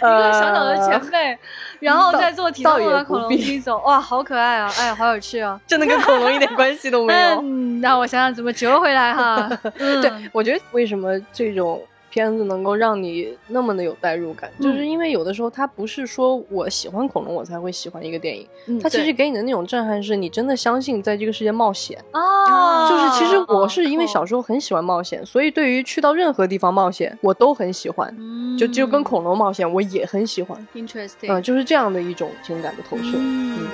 [0.00, 1.36] 个小小的前辈，
[1.80, 4.72] 然后在做体操倒也把恐龙踢走，哇，好可爱啊！
[4.78, 5.60] 哎呀，好有趣啊！
[5.66, 7.40] 真的跟恐龙一点关系都没有。
[7.44, 9.46] 嗯，那我想想怎么折回来哈。
[9.76, 11.82] 嗯对，我觉得为什么这种
[12.14, 21.98] 片子能够让你那么的有代入感，就是因为有的时候它不是说我喜欢恐龙我才会喜欢一个电影，嗯它其实给你的那种震撼是你真的相信在这个世界冒险。
[22.12, 28.14] 啊，就是其实我是因为小时候很喜欢冒险，所以对于去到任何地方冒险我都很喜欢。
[28.16, 33.10] 嗯就就跟恐龙冒险，我也很喜欢，interesting，嗯、就是这样的一种情感的投射。
[33.16, 33.66] 嗯嗯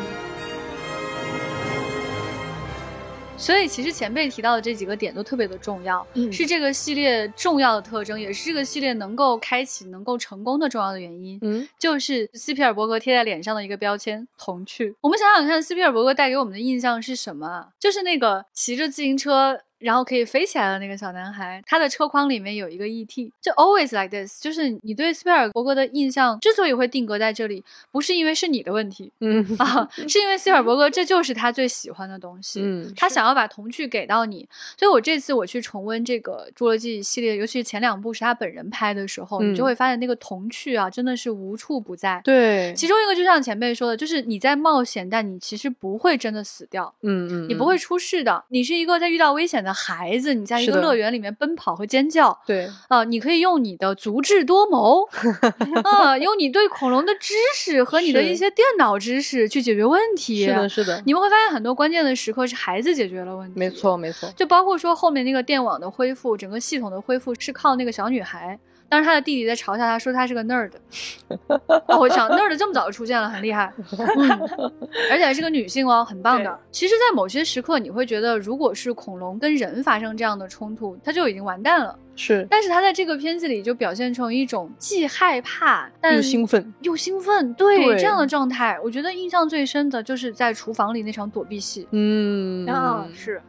[3.40, 11.38] 所以其实前辈提到的这几个点都特别的重要，嗯是这个系列重要的特征，也是这个系列能够开启、能够成功的重要的原因。
[11.40, 14.94] 嗯就是斯皮尔伯格贴在脸上的一个标签——童趣。
[15.00, 17.68] 我们想想看，斯皮尔伯格带给我们的印象是什么啊？
[17.80, 19.60] 就是那个骑着自行车。
[19.80, 24.40] 然后可以飞起来的那个小男孩，他的车筐里面有一个 ET，就 always like this。
[24.40, 32.60] 就是你对斯皮尔伯格的印象之所以会定格在这里，不是因为是你的问题嗯啊，是因为斯皮尔伯格这就是他最喜欢的东西。
[32.62, 34.46] 嗯，他想要把童趣给到你，
[34.78, 42.20] 所以我这次我去重温这个《侏罗纪》系列，尤其是前两部是他本人拍的时候，嗯你就会发现那个童趣啊，真的是无处不在。
[42.22, 48.44] 对，其中一个就像前辈说的，就是你在冒险，但你其实不会真的死掉，嗯嗯，你不会出事的。
[48.48, 52.36] 你是一个在遇到危险的孩子，你在一个乐园里面奔跑和尖叫。
[52.46, 55.08] 对，啊、你可以用你的足智多谋，
[55.84, 60.46] 啊、用你对恐龙的知识和你的一些电脑知识去解决问题。
[60.46, 63.58] 是的，是的，你们会发现很多关键的时刻是孩子解决了问题。
[63.58, 68.58] 没错没错，就包括说后面那个电网的恢复，整个系统的恢复是靠那个小女孩。
[68.90, 70.70] 当时他的弟弟在嘲笑他说他是个 nerd，
[71.86, 74.28] 哦我想 nerd 这么早就出现了，很厉害， 嗯，
[75.10, 76.58] 而且还是个女性哦，很棒的。
[76.72, 81.96] 其实，在某些时刻，你会觉得，如果是恐龙跟人发生这样的冲突，它就已经完蛋了。
[82.16, 91.86] 是但是他在这个片子里就表现成一种既害怕但又兴奋，又兴奋，对对这样的状态，我觉得印象最深的就是在厨房里那场躲避戏。
[91.92, 93.40] 嗯啊，是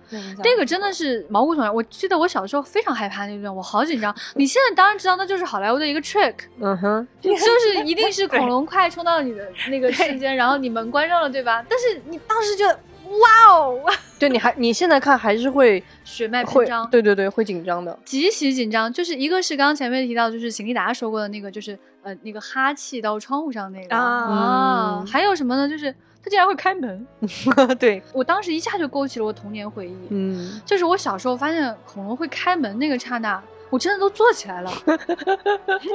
[0.44, 1.74] 那个真的是毛骨悚然。
[1.74, 4.16] 我记得我小时候非常害怕那段，我好紧张。
[4.36, 11.64] 你现在当然知道，那就是好莱坞的一个 trick，嗯哼， 就是一定是恐龙快冲到你的那个瞬间，然后你门关上了，对吧？
[11.68, 12.80] 但是你当时觉得，
[13.20, 13.80] 哇哦，
[14.18, 18.92] 对，你还你现在看还是会血脉会喷张，对对对，会紧张的，极其紧张。
[18.92, 23.96] 就是一个是刚刚前面提到，就是邢立达说过的那个，就是呃那个哈气到窗户上那个。
[23.96, 25.02] 啊。
[25.02, 25.08] 嗯。
[25.08, 25.68] 还有什么呢？
[25.68, 25.92] 就是
[26.24, 27.06] 他竟然会开门，
[27.80, 29.98] 对，我当时一下就勾起了我童年回忆。
[30.10, 34.72] 嗯，就是我小时候发现恐龙会开门那个刹那，我真的都坐起来了，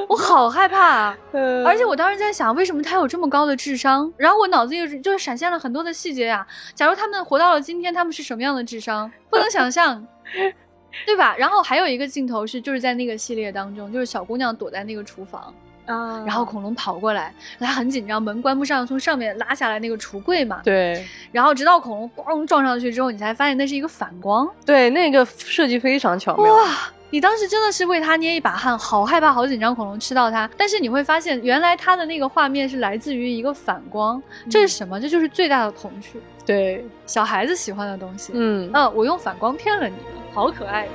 [0.09, 1.17] 我好害怕啊！
[1.31, 4.11] 呃而且我当时在想，为什么他有这么高的智商？
[4.17, 9.09] 然后我脑子里就是闪现了很多的细节呀、假如他们活到了今天，他们是什么样的智商？
[9.29, 10.05] 不能想象，
[11.05, 11.35] 对吧？
[11.37, 15.53] 然后还有一个镜头是，就是在那个系列当中，就是小姑娘躲在那个厨房，
[15.85, 20.61] 啊，然后恐龙跑过来，她很紧张，门关不上，从上面拉下来那个橱柜嘛。
[20.63, 24.49] 对然后直到恐龙咣撞上去之后，你才发现那是一个反光。
[24.65, 26.91] 对，那个设计非常巧妙，哇！
[27.09, 30.49] 你当时真的是为他捏一把汗，好害怕，好紧张，恐龙吃到它。
[30.57, 34.99] 但是你会发现，原来他的那个画面是来自于一个反光，这是什么？
[34.99, 38.33] 这就是最大的童趣，对，小孩子喜欢的东西。
[38.35, 40.91] 嗯啊，我用反光骗了你们，好可爱呀、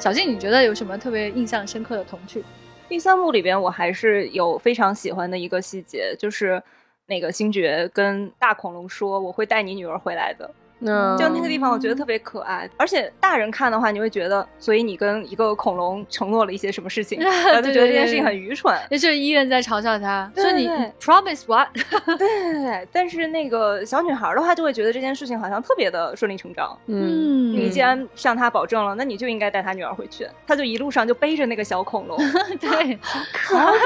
[0.00, 2.44] 小静，你觉得有什么特别印象深刻的童趣？
[2.88, 6.60] 第三幕里边，我还是有非常喜欢的一个细节，就是
[7.06, 12.68] 那个星爵跟大恐龙说：“我会带你女儿回来的。”那就那个地方，我觉得特别可爱。
[12.76, 18.76] 而且大人看的话，你会觉得，所以你跟一个恐龙承诺了一些什么事情， 然后就觉得这件事情很愚蠢。
[18.90, 20.68] 那就是医院在嘲笑他，对说你
[21.00, 21.68] promise what？
[22.18, 26.78] 对，但是那个小女孩的话，就会觉得这件事情好像特别的顺理成章。
[26.86, 30.26] 嗯你既然向他保证了，那你就应该带她女儿回去。
[30.46, 32.16] 她就一路上就背着那个小恐龙，
[32.60, 33.78] 对，好可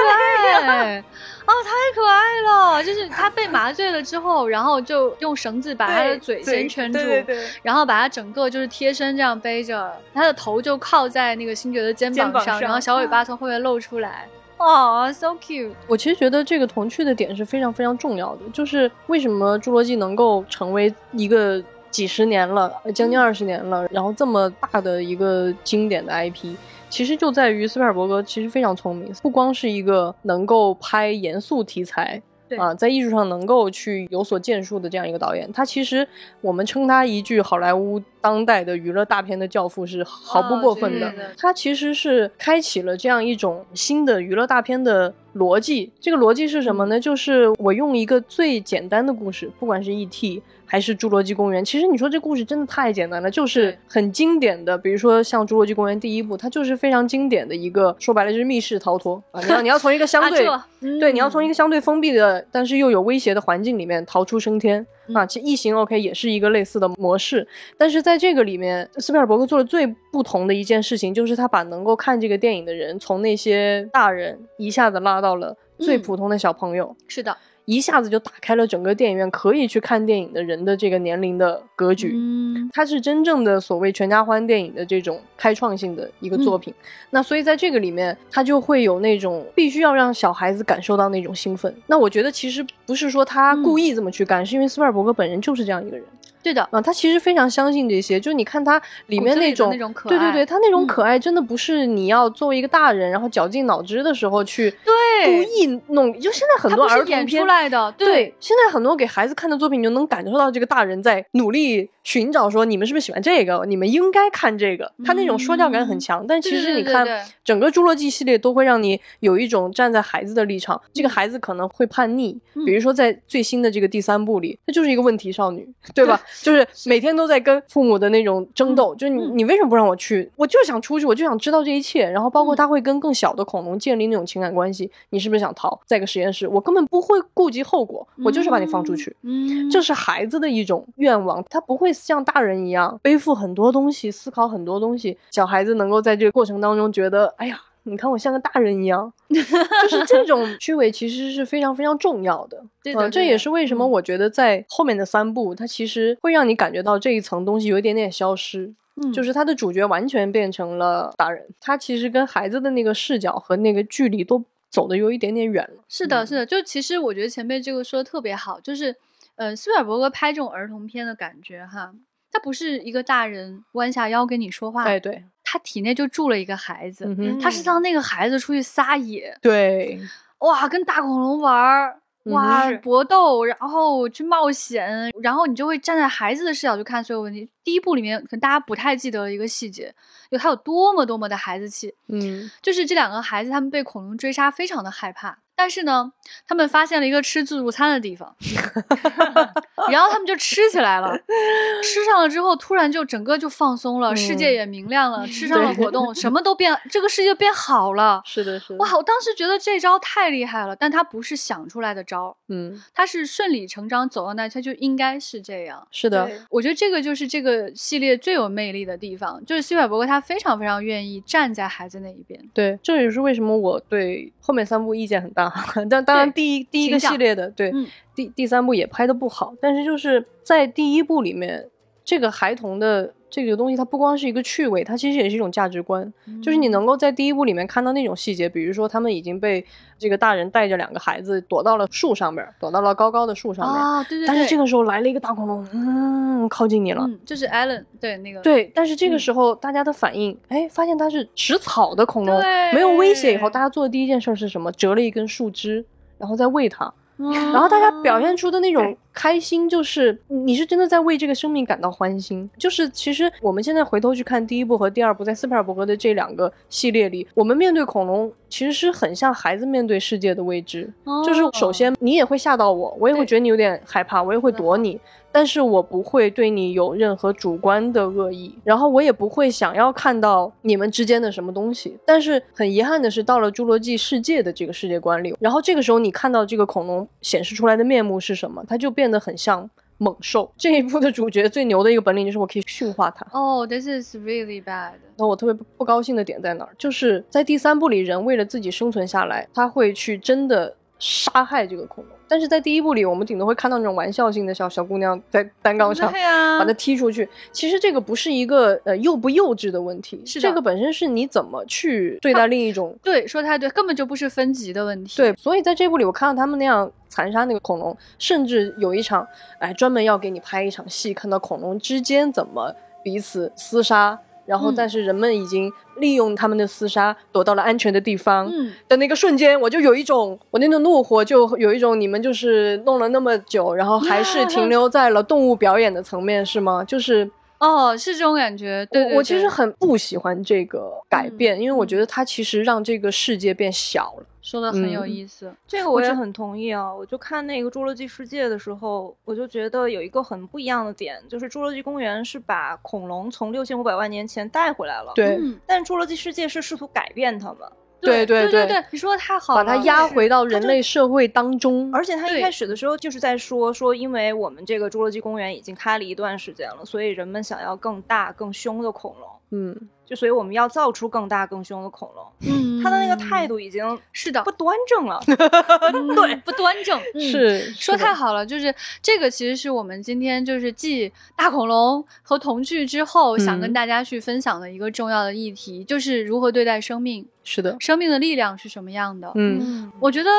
[0.67, 1.03] 爱
[1.45, 2.83] 哦，太可爱了！
[2.83, 14.27] 就是他被麻醉了之后，然后就用绳子把他的嘴先圈住，对对对，然后把他整个就是贴身这样背着，他的头就靠在那个星爵的肩膀上，膀上然后小尾巴从后面露出来。
[14.57, 15.73] 哦，so cute！
[15.87, 26.55] 我其实觉得这个童趣的点是非常非常重要的，就是为什么《侏罗纪》能够成为一个几十年了，呃将近二十年了，然后这么大的一个经典的 IP，
[26.93, 32.21] 其实就在于斯皮尔伯格其实非常聪明，不光是一个能够拍严肃题材。
[32.55, 36.07] 啊，在艺术上能够去有所建树的这样一个导演，他其实
[36.39, 41.11] 我们称他一句好莱坞当代的娱乐大片的教父是毫不过分的。
[41.35, 45.91] 他其实是开启了这样一种新的娱乐大片的逻辑。
[45.99, 46.99] 这个逻辑是什么嗯呢？
[46.99, 50.43] 就是我用一个最简单的故事，不管是 E.T.
[50.73, 54.75] 还是《侏罗纪公园》，其实你说这故事真的太简单了，就是很经典的。
[54.75, 59.39] 比如说像《侏罗纪公园》第一部，它就是非常经典的一个，说白了就是密室逃脱啊。
[59.41, 65.23] 你要你要从一个相啊对、对，你要嗯从一个相对封闭的，但是又有威胁的环境里面逃出升天、嗯啊。
[65.23, 76.95] 其实异形 OK 也是一个类似的模式，但是在这个里面，斯皮尔伯格做的最不同的一件事情，就是他把能够看这个电影的人，从那些大人一下子拉到了最嗯普通的小朋友。
[77.07, 82.11] 是的，一下子就打开了整个电影院可以去看电影的人的这个年龄的格局。
[82.13, 86.73] 嗯，它是真正的所谓全家欢电影的这种开创性的一个作品。
[87.09, 91.73] 那所以在这个里面，它就会有那种必须要让小孩子感受到那种兴奋。
[91.87, 96.05] 那我觉得其实不是说他故意这么去干，是因为斯皮尔伯格本人就是这样一个人
[96.43, 98.19] 对的，啊，他其实非常相信这些。
[98.19, 104.93] 就你看他里面那种可爱对对对，他那种嗯可爱真的不是你要作为一个大人，然后绞尽脑汁的时候去对
[105.25, 106.13] 故意弄。
[106.19, 113.63] 就现在很多儿童片出来的，对，现在很多给孩子看的作品，你就能感受到这个大人在努力寻找，说你们是不是喜欢这个？
[113.65, 114.91] 你们应该看这个。
[115.05, 117.07] 他那种说教感很强，但其实你看
[117.45, 122.39] 整个《侏罗纪》系列都会让你有一种站在孩子的立场，这个孩子可能会叛逆。
[122.55, 126.21] 嗯比如说在最新的这个第三部里，她就是一个问题少女，对吧？
[126.41, 130.29] 就是每天都在跟父母的那种争斗，就是你嗯你为什么不让我去？
[130.35, 132.09] 我就想出去，我就想知道这一切。
[132.09, 135.79] 然后包括嗯他会跟更小的恐龙建立那种情感关系，你是不是想逃？
[135.85, 139.15] 在个实验室，我根本不会顾及后果，我就是把你放出去。
[139.21, 145.17] 嗯，这是孩子的一种愿望，他不会像大人一样背负很多东西，思考很多东西。
[145.31, 152.63] 小孩子能够在这个过程当中觉得，哎呀，你看我像个大人一样， 就是这种虚伪 其实是非常非常重要的。
[152.83, 158.73] 对的嗯，这也是为什么嗯我觉得在后面的三部，它其实会让你感觉到这一层东西有一点点消失。
[158.95, 165.83] 嗯就是他的主角完全变成了大人，他其实跟孩子的那个视角和那个距离都走的有一点点远了。
[165.89, 168.95] 是的，嗯是的，就其实我觉得前辈这个说的特别好，就是，
[169.35, 171.91] 呃，斯皮尔伯格拍这种儿童片的感觉哈，
[172.33, 179.97] 他不是一个大人弯下腰跟你说话，哎，对，他体内就住了一个孩子，嗯，他是让那个孩子出去撒野，对，
[180.39, 181.99] 哇，跟大恐龙玩儿。
[182.27, 187.49] 哇是，搏斗，然后去冒险，然后你就会站在孩子的视角去看所有问题。
[187.65, 189.93] 第一部里面可能大家不太记得一个细节，
[190.31, 195.37] 就他有多么多么的孩子气，嗯，就是这两个孩子，他们被恐龙追杀，非常的害怕。
[195.55, 196.11] 但是呢，
[196.47, 198.35] 他们发现了一个吃自助餐的地方，
[199.91, 201.17] 然后他们就吃起来了。
[201.83, 208.21] 吃上了之后，突然就整个就放松了，世界嗯也明亮了，吃上了果冻，什么都变，这个世界变好了。
[208.25, 208.95] 是的，是的，哇！
[208.97, 215.87] 我当时觉得这招太厉害了，但他不是想出来的招，嗯，他是顺理成章走到那，他就应该是这样。
[215.91, 222.39] 是的，我觉得这个就是这个系列最有魅力的地方，就是斯皮尔伯格他非常非常愿意站在孩子那一边。
[222.53, 225.42] 对，这也是为什么我对后面三部意见很大。
[225.89, 231.69] 但当然，第一第一个系列的，对，嗯第第三部也拍的不好，但是就是在第一部里面，
[232.03, 236.13] 这个孩童的这个东西，它不光是一个趣味，它其实也是一种价值观。
[236.39, 239.65] 就是你能够在第一部里面看到那种细节，比如说他们已经被
[239.97, 243.75] 这个大人带着两个孩子躲到了树上面，躲到了高高的树上面。
[243.75, 247.03] 啊，对对对，但是这个时候来了一个大恐龙，嗯，靠近你了。
[247.07, 252.39] 嗯，就是 Alan 对那个对，但是这个嗯时候大家的反应，哎，发现它是食草的恐龙，
[252.71, 253.33] 没有威胁。
[253.33, 254.71] 以后大家做的第一件事是什么？
[254.73, 255.83] 折了一根树枝，
[256.19, 256.93] 然后再喂它。
[257.17, 262.49] 然后大家表现出的那种开心，就是你是真的在为这个生命感到欢心。
[262.57, 270.87] 就是其实我们现在回头去看第一部和第二部，在斯皮尔伯格的这两个系列里，我们面对恐龙其实是很像孩子面对世界的未知。
[271.25, 275.01] 就是首先你也会吓到我，我也会觉得你有点害怕，我也会躲你。
[275.31, 281.97] 但是我不会对你有任何主观的恶意，然后我也不会想要看到你们之间的什么东西。
[282.05, 290.51] 但是很遗憾的是，到了侏罗纪世界的这个世界观里，然后这个时候你看到这个恐龙显示出来的面目是什么，它就变得很像猛兽。
[290.57, 293.25] 这一部的主角最牛的一个本领就是我可以驯化它。
[293.31, 294.93] 哦、t h i s is really bad。
[295.17, 296.73] 那我特别不高兴的点在哪儿？
[296.77, 302.13] 就是在第三部里，人为了自己生存下来，他会去真的杀害这个恐龙。
[302.29, 306.09] 但是在第一部里，我们顶多会看到那种玩笑性的小小姑娘在单杠上
[306.57, 307.27] 把它踢出去。
[307.51, 312.97] 其实这个不是一个呃幼不幼稚的问题，是这个本身是你怎么去对待另一种。
[313.03, 315.17] 对，说太对，根本就不是分级的问题。
[315.17, 319.27] 对，所以在这部里，我看到他们那样残杀那个恐龙，甚至有一场，
[319.59, 328.47] 哎，专门要给你拍一场戏，看到恐龙之间怎么彼此厮杀，然后嗯但是人们已经利用他们的厮杀躲到了安全的地方。
[328.51, 336.83] 嗯，的那个瞬间，我就有一种我那种怒火，就有一种你们就是弄了那么久，然后还是停留在了动物表演的层面，是吗？
[336.83, 337.29] 就是
[337.59, 338.85] 哦，是这种感觉。
[338.91, 344.25] 对对我我其实很不喜欢这个改嗯变，因为我觉得它其实让这个世界变小了。
[344.43, 345.51] 说的很有嗯意思。
[345.65, 346.93] 这个我也很同意啊！
[346.93, 357.59] 我就看那个《侏罗纪世界》的时候，我就觉得有一个很不一样的点，就是《侏罗纪公园》是把恐龙从六千五百万年前带回来了，，对，嗯，但《侏罗纪世界》是试图改变它们，
[358.01, 361.89] 对对对对对，你说的太好了，把它压回到人类社会当中。
[361.93, 372.25] 而且它一开始的时候就是在说说，因为我们这个侏罗纪公园已经开了一段时间了，所以人们想要更大、更凶的恐龙，嗯，就所以我们要造出更大、更凶的恐龙。
[372.41, 375.19] 嗯，他的那个态度已经是的不，端正了。
[375.25, 383.73] 对，不端正，嗯是说太好了，就是这个，其实是我们今天就是继大恐龙和童趣之后，想跟嗯。
[383.73, 389.31] 大家去分享的一个重要的议题，就是如何对待生命，是的，生命的力量是什么样的。
[389.33, 389.91] 嗯。
[389.99, 390.29] 我觉得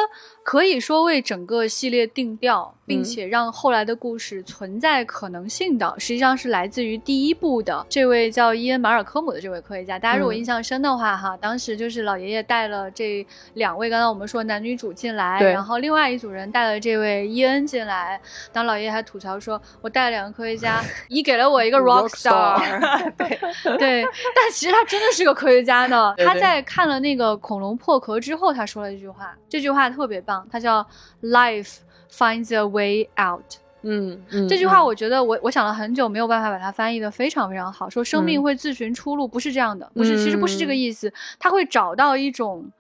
[0.44, 3.04] 可以说为整个系列定调，并嗯。
[3.04, 9.98] 且让后来的故事存在可能性的，实际上是来自于第一部的这位叫伊恩·马尔科姆的这位科学家。
[9.98, 18.20] 大家如果嗯印象深的话，哈，当时就是老爷爷带了这两位，刚才我们说男女主进来，然后另外一组人带了这位伊恩进来。
[18.52, 22.58] 当老爷爷还吐槽说：“我带了两个科学家，你给了我一个 rock star。
[23.16, 24.02] ”对，对，
[24.34, 26.12] 但其实他真的是个科学家呢。
[26.16, 30.86] 对对他在看了那个恐龙破壳之后，他说了一句话，这句话特别棒，他叫
[31.22, 31.76] “Life
[32.10, 33.63] finds a way out”。
[33.84, 37.88] 嗯嗯，这句话嗯我觉得我我想了很久，没有办法把它翻译的非常非常好。
[37.88, 42.70] 说生命嗯会自寻出路，不是这样的，不是，其实不是这个嗯意思，他会找到一种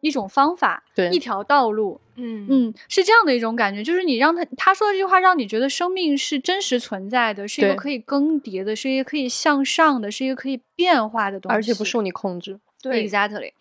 [0.00, 2.00] 一种方法，对一条道路。
[2.14, 12.60] 嗯嗯，是这样的一种感觉，就是你让他他说的这句话，让你觉得生命是真实存在的，是一个可以更迭的，是一个可以向上的，是一个可以变化的东西，而且不受你控制。
[12.82, 13.52] 对 Exactly，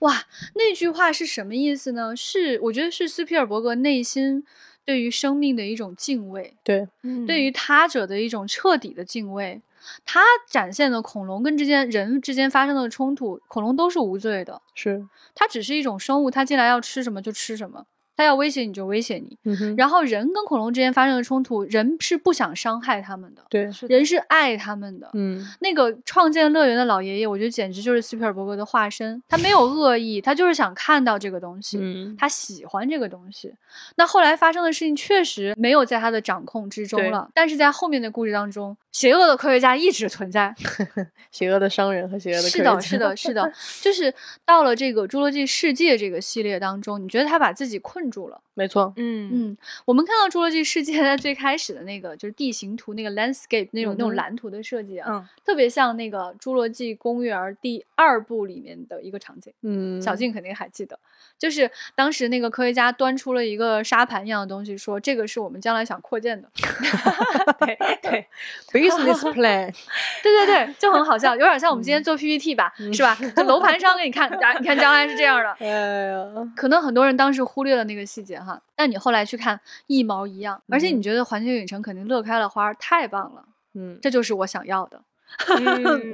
[0.00, 0.12] 哇，
[0.56, 2.14] 那句话是什么意思呢？
[2.14, 4.44] 是我觉得是斯皮尔伯格内心
[4.88, 7.26] 对于生命的一种敬畏，对，嗯。
[7.26, 9.60] 对于他者的一种彻底的敬畏。
[10.06, 17.84] 他展现的恐龙跟之间人之间发生的冲突，恐龙都是无罪的，是，它只是一种生物，它进来要吃什么就吃什么，
[18.18, 19.38] 它要威胁你就威胁你。
[19.44, 25.08] 嗯，然后人跟恐龙之间发生的冲突，人是不想伤害他们的，对，人是爱他们的。
[25.14, 29.22] 嗯那个创建乐园的老爷爷，我觉得简直就是斯皮尔伯格的化身。
[29.28, 33.54] 他没有恶意，他就是想看到这个东西，嗯，他喜欢这个东西。
[33.94, 40.52] 那后来发生的事情确实没有在他的掌控之中了，但是在后面的故事当中，邪恶的科学家一直存在。
[41.30, 44.12] 邪恶的商人和邪恶的是的，科学家是的，是的，就是
[44.44, 48.40] 到了这个《侏罗纪世界》这个系列当中，你觉得他把自己困住了。
[48.54, 59.52] 没错，嗯嗯，我们看到《侏罗纪世界》在最开始的那个就是地形图那个 landscape 那种、那种蓝图的设计啊，嗯特别像那个《侏罗纪公园》第二部里面的一个场景。
[59.62, 60.98] 嗯，小静肯定还记得，
[61.38, 66.48] 就是当时那个科学家端出了一个沙盘一样的东西，说这个是我们将来想扩建的。
[67.60, 68.26] 对 对
[68.72, 69.72] business plan，
[70.22, 73.16] 对对对，就很好笑，有点像我们嗯今天做 PPT 吧，是吧？
[73.36, 75.50] 就楼盘商给你看，啊，你看将来是这样的。
[75.60, 76.24] 哎呀，
[76.56, 83.44] 可能很多人当时忽略了那个细节哈，但你后来去看一毛一样，而且嗯你觉得环球影城肯定乐开了花，太棒了，
[83.74, 85.00] 嗯这就是我想要的。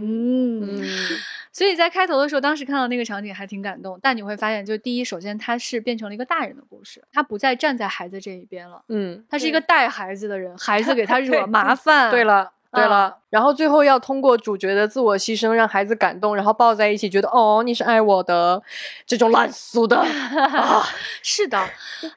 [0.02, 0.82] 嗯，
[1.52, 3.96] 所以在开头的时候，当时看到那个场景还挺感动。
[4.02, 12.10] 但你会发现，就第一，首先他是变成了一个大人的故事，他不再站在孩子这一边了，嗯，他是一个带孩子的人，孩子给他 惹麻烦。
[12.10, 12.53] 对，了。
[12.74, 18.62] 对啊了，然后最后要通过主角的自我牺牲，让孩子感动，然后抱在一起，觉得哦，你是爱我的，
[19.06, 20.82] 这种烂俗的 啊，
[21.22, 21.58] 是的。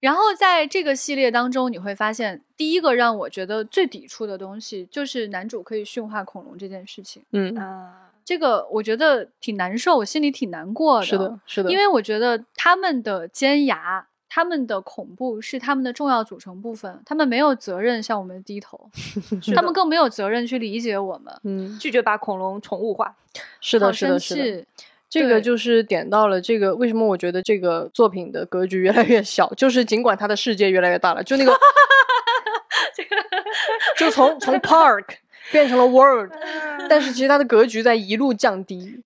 [0.02, 7.24] 然后在这个系列当中，你会发现，第一个让我觉得最抵触的东西，就是男主可以驯化恐龙这件事情。
[7.32, 11.06] 嗯，啊，这个我觉得挺难受，我心里挺难过的。
[11.06, 18.90] 是的，是的，因为我觉得他们的尖牙、他们的恐怖是他们的重要组成部分，他们没有责任向我们低头，
[19.56, 21.34] 他们更没有责任去理解我们。
[21.44, 23.16] 嗯，拒绝把恐龙宠物化。
[23.62, 24.66] 是的，是的，是的。
[25.10, 31.58] 这个就是点到了这个为什么我觉得这个作品的格局越来越小，就是尽管它的世界越来越大了，就那个，
[33.98, 35.06] 就从从 park
[35.50, 36.30] 变成了 world，
[36.90, 39.02] 但是其实它的格局在一路降低。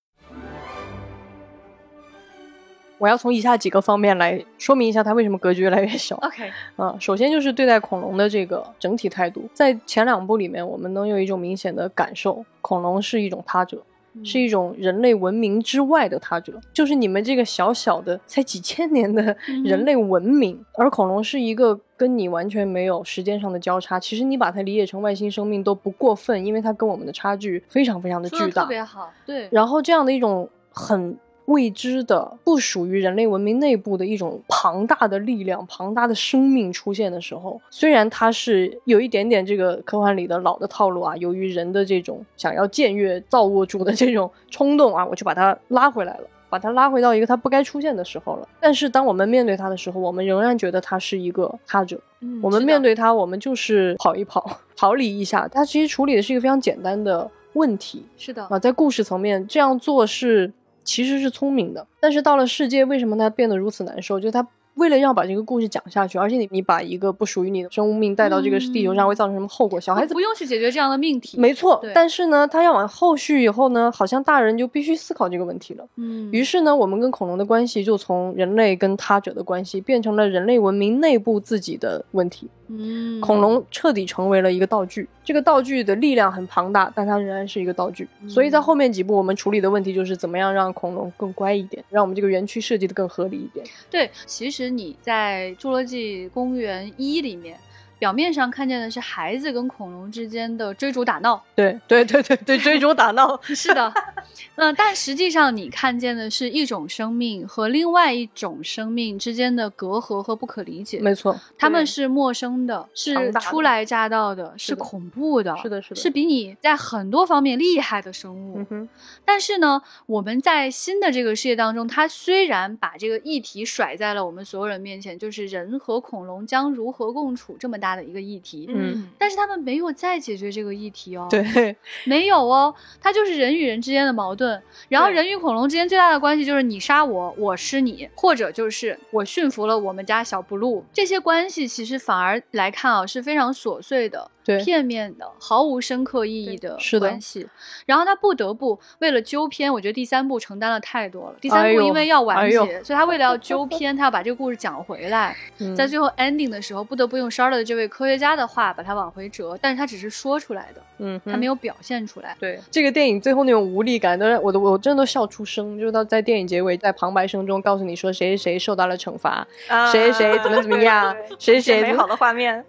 [3.02, 6.16] 我要从以下几个方面来说明一下它为什么格局越来越小。
[6.18, 13.82] OK，嗯，首先就是对待恐龙的这个整体态度，在前两部里面，我们能有一种明显的感受，恐龙是一种他者，
[14.24, 19.36] 是一种人类文明之外的他者，就是你们这个小小的才几千年的
[19.66, 24.00] 人类文明，而恐龙是一个跟你完全没有时间上的交叉。
[24.00, 28.62] 其实你把它理解成外星生命都不过分，因为它跟我们的差距非常非常的巨大。
[28.62, 46.24] 特别好，对，然后这样的一种很未知的、不属于人类文明内部的一种庞大的力量、庞大的生命出现的时候，虽然它是有一点点这个科幻里的老的套路啊，由于人的这种想要僭越造物主的这种冲动啊，我就把它拉回来了。
[46.50, 48.46] 把它拉回到一个它不该出现的时候了。
[48.60, 51.98] 但是当我们面对它的时候，我们仍然觉得它是一个他者。
[52.20, 55.48] 嗯我们面对它，我们就是跑一跑， 逃离一下。
[55.48, 60.52] 它其实处理的是一个非常简单的问题是的，啊，在故事层面这样做是
[60.92, 61.88] 其实是聪明的。
[62.00, 64.20] 但是到了世界，为什么它变得如此难受？
[64.20, 64.46] 就是它。
[64.76, 69.78] 为了要把这个故事讲下去，而且你你把一个不属于你的生命带到这个地球上，嗯会造成什么后果？
[69.78, 71.38] 小孩子不用去解决这样的命题。
[71.38, 75.86] 没错，但是呢，他要往后续以后呢，好像大人就必须思考这个问题了。
[75.98, 82.50] 嗯，于是呢，我们跟恐龙的关系就从人类跟他者的关系变成了人类文明内部自己的问题。
[82.80, 88.08] 嗯，恐龙彻底成为了一个道具，这个道具的力量很庞大，但它仍然是一个道具。
[88.28, 93.66] 所以在后面几部我们处理的问题就是怎么样让恐龙更乖一点，让我们这个园区设计的更合理一点。
[93.90, 97.58] 对，其实你在《侏罗纪公园一》里面，
[98.02, 103.94] 表面上看见的是孩子跟恐龙之间的追逐打闹，对对对对对，追逐打闹， 是的，
[104.58, 111.00] 嗯，但实际上你看见的是一种生命和另外一种生命之间的隔阂和不可理解。
[111.00, 118.66] 没错，他们是陌生的，是初来乍到的，是恐怖的，是的是的是比你在很多方面厉害的生物。
[118.72, 118.90] 嗯，
[119.24, 131.76] 但是呢，我们在新的这个世界当中，它虽然把这个议题甩在了我们所有人面前，就是人和恐龙将如何共处这么大的一个议题，嗯但是他们没有再解决这个议题哦。，对，
[132.06, 140.84] 没有哦，它就是人与人之间的矛盾，然后人与恐龙之间最大的关系就是你杀我，我吃你，或者就是我驯服了我们家小布鲁。
[140.94, 144.30] 这些关系其实反而来看啊是非常琐碎的。
[144.44, 147.48] 对片面的、毫无深刻意义的关系，
[147.86, 151.36] 然后他不得不为了纠偏，我觉得第三部承担了太多了。
[151.40, 162.36] 第三部因为要完结，所以他为了要纠偏，他要把这个故事讲回来， 嗯在最后 ending 的时候，不得不用 Charlotte 这位科学家的话把它往回折，但是他只是说出来的，嗯，他没有表现出来。
[162.40, 165.78] 对这个电影最后那种无力感，都让我都我真的都笑出声。
[165.80, 172.64] 就是到在电影结尾，在旁白声中告诉你说谁谁谁受到了惩罚，啊谁谁 怎么怎么样谁谁美好的画面，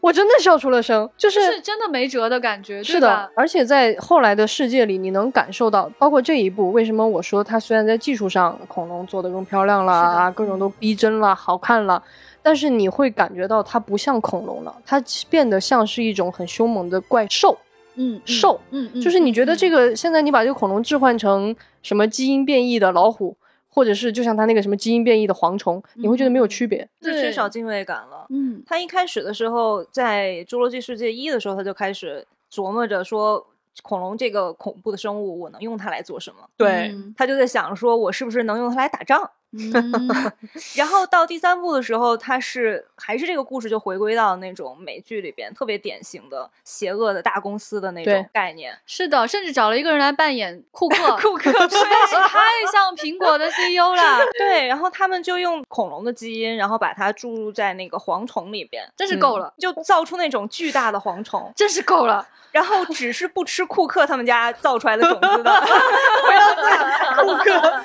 [0.00, 1.08] 我真的笑出了声。
[1.16, 12.02] 就是是真的没辙的感觉，是的，而且在后来的世界里，你能感受到，包括这一部，为什么我说它虽然在技术上恐龙做的更漂亮了啊，各种都逼真了、好看了，
[12.42, 17.58] 但是你会感觉到它不像恐龙了，它变得像是一种很凶猛的怪兽。
[18.00, 23.36] 嗯，嗯兽，嗯嗯，就是你觉得这个个现在你把这个恐龙置换成什么基因变异的老虎，
[23.78, 26.88] 或者是就像他那个什么基因变异的蝗虫，你会觉得没有区别。
[27.00, 28.26] 就缺少敬畏感了。
[28.30, 33.46] 嗯他一开始的时候，在《侏罗纪世界一》的时候，他就开始琢磨着说，
[33.82, 36.38] 恐龙这个恐怖的生物，我能用它来做什么？
[36.56, 39.30] 对嗯他就在想说，我是不是能用它来打仗？
[39.50, 40.32] 嗯
[40.76, 48.78] 然后到第三部的时候，他是还是这个故事就回归到那种美剧里边特别典型的邪恶的大公司的那种概念。
[48.84, 52.38] 是的，甚至找了一个人来扮演库克， 库克 实在是太
[52.70, 62.26] 像苹果的 CEO 了，对，然后他们就用恐龙的基因，然后把它注入在那个蝗虫里边，真是够了，就造出那种巨大的蝗虫，真是够了。
[62.50, 67.82] 然后只是不吃库克他们家造出来的种子的，不要再库克。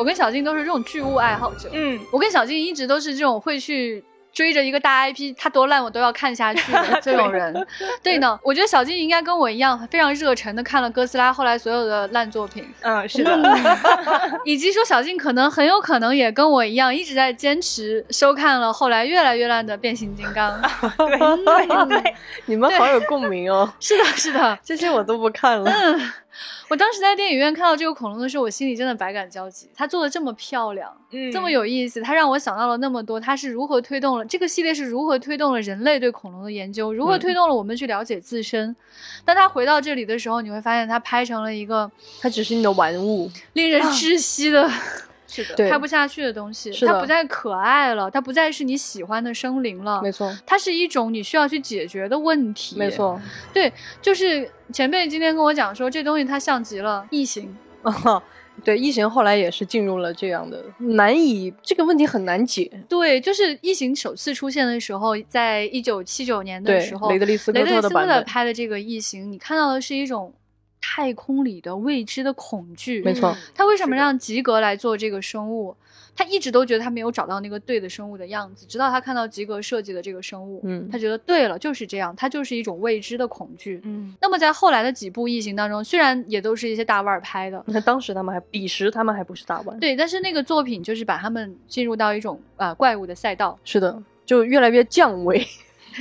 [0.00, 4.02] 我跟小静都是这种巨物爱好者，嗯，我跟小静一直都是这种会去。
[4.32, 7.52] 追着一个大 IP，它多烂我都要看下去的 这种人，
[8.00, 13.36] 对呢，我觉得小静应该跟我一样，非常热忱的看了哥斯拉后来所有的烂作品，嗯，是的，
[14.46, 20.62] 以及说小静可能很有可能也跟我一样，一直在坚持收看了后来越来越烂的变形金刚。
[20.96, 22.14] 对对对，
[22.46, 25.72] 你们好有共鸣哦，是的，是的，这些我都不看了。
[26.68, 29.68] 我当时在电影院看到这个恐龙的时候，我心里真的百感交集。
[29.74, 33.18] 它做的这么漂亮，嗯这么有意思，它让我想到了那么多。
[33.18, 38.74] 它是如何推动了这个系列是如何推动了人类对恐龙的研究，如何推动了我们去了解自身。
[39.24, 44.70] 当它回到这里的时候，你会发现它拍成了一个它只是你的玩物，令人窒息的。
[45.30, 52.76] 是的，拍不下去的东西，它不再可爱了，它不再是你喜欢的生灵了，没错，它是一种你需要去解决的问题。
[52.76, 53.20] 没，错。
[53.52, 53.72] 对，
[54.02, 57.56] 就是前辈今天跟我讲说，这东西它像极了异形。
[57.82, 58.22] 啊，
[58.62, 62.70] 对，异形后来也是进入了这样的难以这个问题很难解。
[62.88, 70.30] 对，就是异形首次出现的时候，在一九七九年的时，候，雷德利·斯科雷德利·斯的，拍的这个异形，你看到的是一种
[70.80, 73.02] 太空里的未知的恐惧。
[73.02, 75.76] 没错，他为什么让吉格来做这个生物？
[76.16, 83.80] 他一直都觉得他没有找到那个对的生物的样子，直到他看到吉格设计的这个生物，嗯他觉得对了，就是这样，它就是一种未知的恐惧。
[83.84, 95.46] 嗯，那么在后来的几部异形当中，虽然也都是一些大腕儿拍的，那当时他们还彼时他们还不是大腕，，对，但是那个作品就是把他们进入到一种呃怪物的赛道，是的，就越来越降维。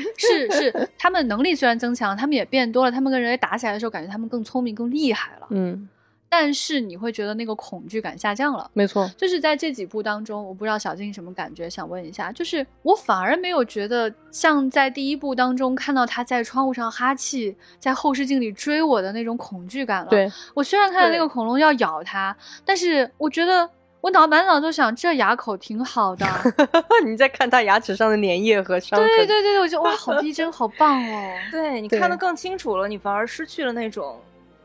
[0.17, 5.87] 是是，他们能力虽然增强，他们也变多了，他们跟人类打起来的时候，感觉他们更聪明、更厉害了，嗯，
[6.29, 8.69] 但是你会觉得那个恐惧感下降了。
[8.73, 20.09] 没错，就是在这几部当中，我不知道小静什么感觉，想问一下，就是我反而没有觉得像在第一部当中看到他在窗户上哈气，在后视镜里追我的那种恐惧感了。
[20.09, 23.69] 对，我虽然看到那个恐龙要咬他，但是我觉得
[24.01, 26.25] 我脑满脑都想这牙口挺好的。
[27.05, 29.07] 你在看他牙齿上的粘液和伤痕。
[29.07, 31.33] 对对对对，我觉得哇，好逼真，好棒哦。
[31.51, 34.19] 对对你看得更清楚了，你反而失去了那种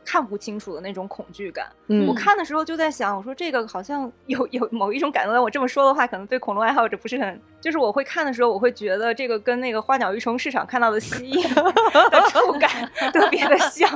[0.04, 1.66] 看不清楚的那种恐惧感。
[1.88, 11.42] 嗯，我看的时候就在想，我说这个好像有 有某一种感动，我这么说的话，可能对恐龙爱好者不是很，就是我会看的时候，我会觉得这个跟那个花鸟鱼虫市场看到的蜥蜴
[12.10, 12.70] 的触感
[13.12, 13.90] 特别的像。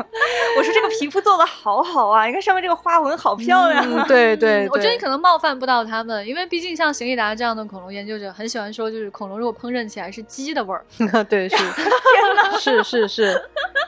[0.57, 4.05] 我说这个皮肤做的好好啊，你看上面这个花纹好漂亮啊。
[4.05, 10.85] 嗯对对，我觉得你可能冒犯不到他们，因为毕竟像邢益达这样的恐龙研究者，很喜欢说，就是恐龙如果烹饪起来是鸡的味儿。
[11.29, 13.43] 对是天是是是，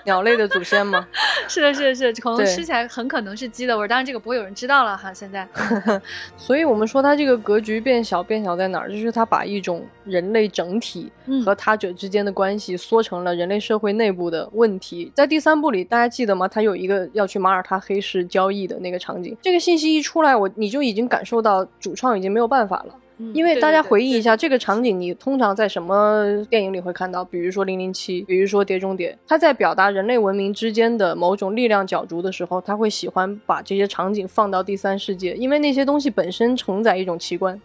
[0.04, 1.06] 鸟类的祖先嘛。
[1.48, 5.12] 是的，是的，是的，恐龙对吃起来很可能是鸡的味儿，当然这个不会有人知道了哈。
[5.12, 5.46] 现在，
[6.36, 8.90] 所以我们说它这个格局变小，变小在哪儿？
[8.90, 15.10] 就是它把一种人类整体嗯和他者之间的关系缩成了人类社会内部的问题。
[15.14, 16.46] 在第三部里，大家记得吗？
[16.48, 22.94] 它有一个要去马耳他黑市交易的那个场景，这个信息一出来，我你就已经感受到主创已经没有办法了。
[23.34, 27.24] 因为大家回忆一下，这个场景你通常在什么电影里会看到？
[27.24, 37.60] 比如说《零零七》，比如说《碟中谍》，他在表达人类文明之间的某种力量角逐的时候，他会喜欢把这些场景放到第三世界，因为那些东西本身承载一种奇观。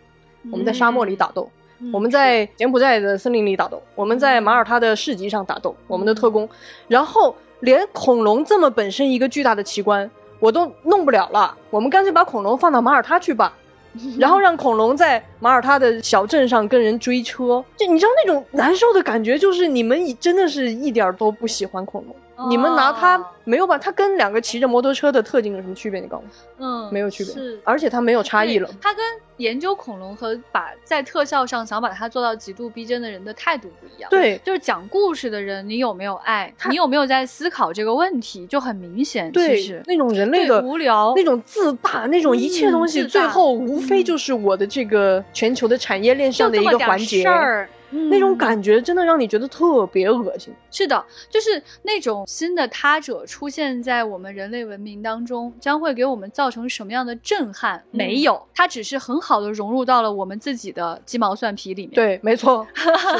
[0.52, 1.50] 我们在沙漠里打斗，
[1.80, 6.48] 嗯我们在柬埔寨的森林里打斗，我们在马耳他的市集上打斗，我们的特工，
[6.88, 13.56] 然后连恐龙这么本身一个巨大的奇观，我都弄不了了，我们干脆把恐龙放到马耳他去吧。
[14.20, 22.16] 然后让恐龙在马耳他的小镇上跟人追车，就你知道那种难受的感觉，就是你们真的是一点都不喜欢恐龙，
[22.50, 26.02] 你们拿它哦没有把它跟两个骑着摩托车的特警有什么区别？
[26.02, 26.24] 你告诉
[26.58, 28.76] 我，嗯没有区别是，而且它没有差异了对。
[28.82, 29.04] 它跟
[29.38, 34.10] 研究恐龙和把在特效上想把它做到极度逼真的人的态度不一样。
[34.10, 36.54] 对就是讲故事的人，你有没有爱？
[36.70, 39.28] 你有没有在思考这个问题，就很明显。
[39.28, 47.28] 其对实，那种人类的无聊那种自大，那种一切东西，嗯最后无非就是我的这个全球的产业链上的一个环节事。
[47.28, 47.70] 儿。
[47.92, 50.54] 那种嗯感觉真的让你觉得特别恶心。
[50.72, 57.78] 是的，就是那种新的他者出现在我们人类文明当中，将会给我们造成什么样的震撼？
[57.92, 62.68] 嗯没有，它只是很好的融入到了我们自己的鸡毛蒜皮里面。，对，没错，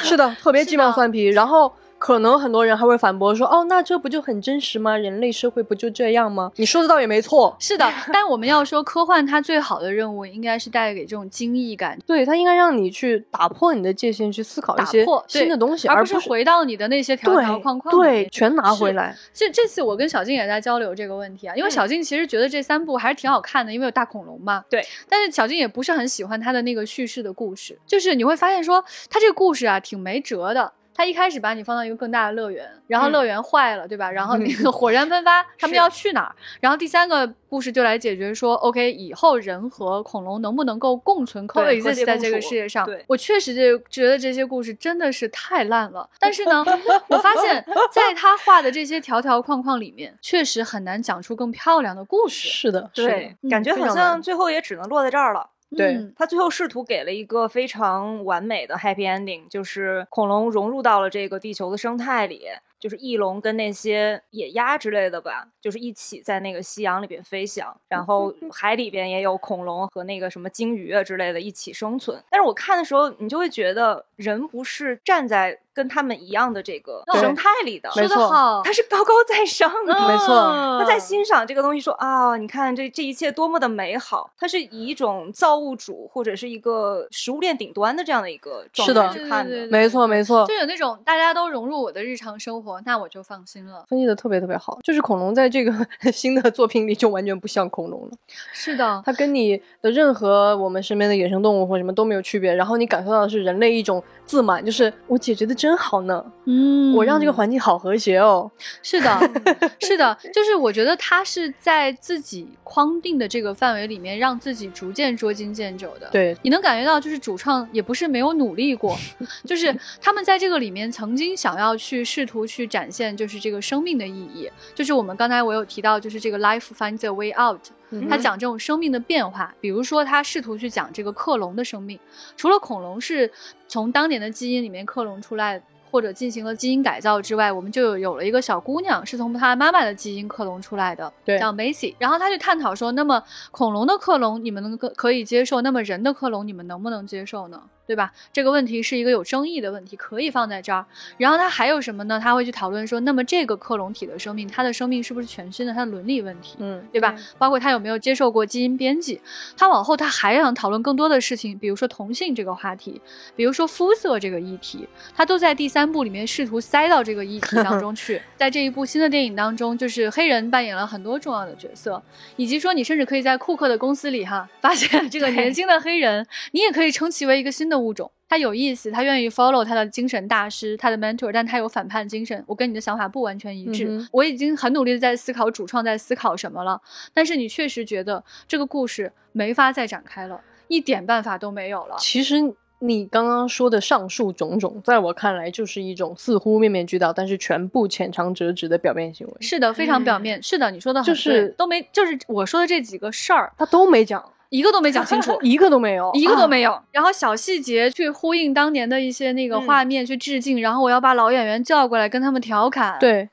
[0.04, 1.28] 是的， 特别鸡毛蒜皮。
[1.28, 1.72] 然后
[2.06, 4.96] 可能很多人还会反驳说：“哦，那这不就很真实吗？
[4.96, 7.58] 人类社会不就这样吗？”你说的倒也没错。
[7.60, 7.92] 是的。
[8.14, 11.98] 但我们要说科幻，它最好的任务应该是带给这种惊异感。
[12.06, 19.16] 对，它应该让你去打破你的界限，去思考一些新的东西，而不不是回到你的那些条条框框里对全拿回来。
[19.34, 24.64] 这这次我跟小静也在交流这个问题啊，因为嗯小静其实觉得这三部还是挺好看的，因为有大恐龙嘛。
[24.70, 24.86] 对。
[25.10, 30.72] 但是小静也不是很喜欢他的那个叙事的故事，就是你会发现说他这个故事啊挺没辙的。
[30.96, 34.10] 他一开始把你放到一个更大的乐园，然后嗯乐园坏了，对吧？
[34.10, 36.36] 然后那个火山喷发，他们要去哪儿？
[36.62, 42.86] 然后第三个故事就来解决说，OK，以后人和恐龙能不能够共存 coexist 谐在这个世界上？
[42.88, 46.10] 对我确实就觉得这些故事真的是太烂了。
[46.20, 46.64] 但是呢，
[47.10, 52.48] 我发现在他画的这些条条框框里面，确实很难讲出更漂亮的故事。
[52.48, 55.50] 是的，对，嗯感觉好像最后也只能落在这儿了。
[55.76, 62.46] 对嗯他最后试图给了一个非常完美的 happy ending，就是恐龙融入到了这个地球的生态里，
[62.80, 72.22] 就是翼龙跟那些野鸭之类的吧，就是一起在那个夕阳里边飞翔，然后 海里边也有恐龙和那个什么鲸鱼啊之类的一起生存。
[72.30, 79.94] 但是我看的时候，你就会觉得人不是站在跟他们一样的这个生态里的，没错好，他是高高在上的。
[80.08, 84.32] 没错嗯他在欣赏这个东西，说啊，你看这这一切多么的美好。
[84.40, 89.72] 他是以一种造物主或者是一个食物链顶端的这样的一个状态去看的对对对。
[89.72, 90.56] 没错，没错就。
[90.56, 93.84] 有那种大家都融入我的日常生活，那我就放心了。
[93.90, 95.74] 分析的特别特别好，就是恐龙在这个
[96.14, 98.12] 新的作品里就完全不像恐龙了，
[98.54, 108.52] 是的，它跟你的任何我们身边的野生动物或什么都没有区别，然后你感受到的是人类一种自满，就是我解决的真好呢，嗯我让这个环境好和谐哦。
[108.84, 109.32] 是的，
[109.82, 116.08] 是的，就是我觉得他是在自己框定的这个范围里面，让自己逐渐捉襟见肘的。。
[116.12, 118.96] 对，你能感觉到，就是主创也不是没有努力过，
[119.44, 124.48] 就是他们在这个里面曾经想要去试图去展现，就是这个生命的意义。
[124.76, 127.60] 就是我们刚才我有提到，就是这个 life finds a way out，
[127.90, 132.00] 嗯他讲这种生命的变化，比如说他试图去讲这个克隆的生命，
[132.36, 133.32] 除了恐龙是
[133.68, 135.62] 从当年的基因里面克隆出来。
[135.92, 141.96] 或者进行了基因改造之外，我们就有有了一个小姑娘，是从她妈妈的基因克隆出来的，对叫 Macy。
[141.98, 147.62] 然后他就探讨说，那么恐龙的克隆你们能可可以接受，那么人的克隆你们能不能接受呢？
[147.86, 148.12] 对吧？
[148.34, 150.86] 这个问题是一个有争议的问题，可以放在这儿。
[151.18, 152.20] 然后他还有什么呢？
[152.20, 155.74] 他会去讨论说，那么这个克隆体的生命，它的生命是不是全新的？
[155.74, 157.24] 它的伦理问题，嗯，对吧对？
[157.38, 159.22] 包括他有没有接受过基因编辑？
[159.58, 163.02] 他往后他还想讨论更多的事情，比如说同性这个话题，
[163.36, 168.22] 比如说肤色这个议题，他都在第三部里面试图塞到这个议题当中去。
[168.36, 172.02] 在这一部新的电影当中，就是黑人扮演了很多重要的角色，
[172.36, 178.12] 以及说你甚至可以在库克的公司里哈发现这个年轻的黑人，你也可以称其为一个新的物种。
[178.28, 182.44] 他有意思，他愿意 follow 他的精神大师，他的 mentor，但他有反叛精神。
[182.48, 183.86] 我跟你的想法不完全一致。
[183.88, 186.82] 嗯我已经很努力的在思考主创在思考什么了，
[187.14, 191.96] 但是你确实觉得这个故事没法再展开了，一点办法都没有了。
[192.00, 192.36] 其实
[192.80, 199.34] 你刚刚说的上述种种，在我看来就是一种似乎面面俱到，但是全部浅尝辄止的表面行为。
[199.40, 200.42] 是的，非常表面。
[200.42, 204.24] 是的，你说的就是都没，就是我说的这几个事儿，他都没讲，
[204.56, 205.38] 一个都没讲清楚。
[205.44, 213.28] 一个都没有，一个都啊没有，然后小细节去呼应当年的一些那个嗯画面，去致敬，然后我要把老演员叫过来跟他们调侃。，对。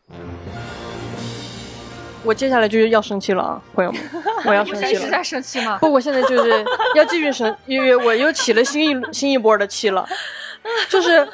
[2.25, 4.01] 我接下来就是要生气了啊，朋友们，
[4.47, 4.91] 我要 生气了。
[4.93, 5.79] 一直在生气吗？
[5.81, 6.65] 不，我现在就是
[6.95, 10.07] 要继续生，因为我又起了新一新一波的气了。
[10.89, 11.27] 就是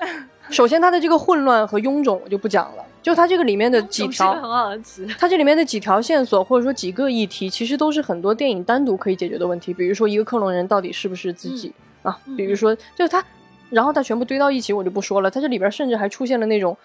[0.49, 5.09] 首先他的这个混乱和臃肿我就不讲了，就它这个里面的几条总是个，很好的词。
[5.19, 9.73] 它这里面的几条线索或者说几个议题，其实都是很多电影单独可以解决的问题。
[9.73, 12.19] 比如说一个克隆人到底是不是自己、啊？
[12.27, 13.25] 嗯比如说就是他，
[13.71, 15.31] 然后他全部堆到一起，我就不说了。
[15.31, 16.77] 它这里边甚至还出现了那种。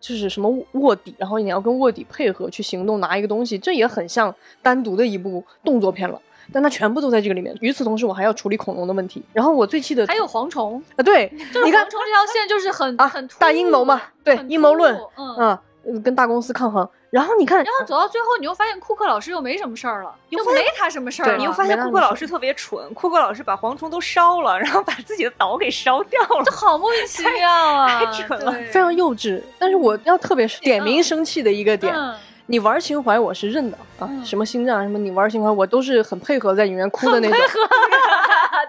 [0.00, 6.22] 就是什么卧底，然后你要跟卧底配合去行动，拿一个东西，这也很像单独的一部动作片了。
[6.52, 7.52] 但它全部都在这个里面。
[7.60, 9.20] 与此同时，我还要处理恐龙的问题。
[9.32, 15.34] 然后我最气的还有蝗虫，啊，对，就是你看蝗虫这条线就是很啊很突大阴谋嘛对阴谋论嗯。
[15.34, 15.60] 啊、呃
[16.02, 16.88] 跟大公司抗衡。
[17.10, 21.36] 然后你看，然后走到最后，你又发现库克老师又没什么事儿了，又没他什么事儿。
[21.38, 26.50] 你又发现库克老师特别蠢，库克老师把蝗虫都烧了，然后把自己的岛给烧掉了这。
[26.50, 28.04] 好莫名其妙啊！
[28.04, 29.42] 太蠢了非常幼稚。
[29.58, 32.14] 但是我要特别点名生气的一个点，嗯
[32.50, 37.38] 你玩情怀我是认的啊，嗯什么星战什么，你玩情怀我都是很配合在影院哭的那种。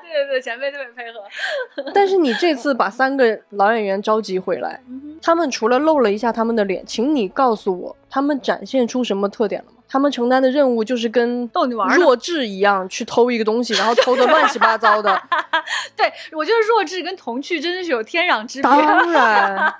[0.01, 1.91] 对对对，前辈特别配合。
[1.93, 9.73] 但是你这次把三个老演员召集回来，嗯他们除了露了一下他们的脸，请你告诉我，他们展现出什么特点了吗？
[9.91, 15.19] 他们承担的任务就是跟逗你玩儿弱智一样去偷一个东西，然后偷的乱七八糟的。
[15.97, 18.69] 对，我觉得弱智跟童趣真的是有天壤之别。
[18.69, 19.73] 当然，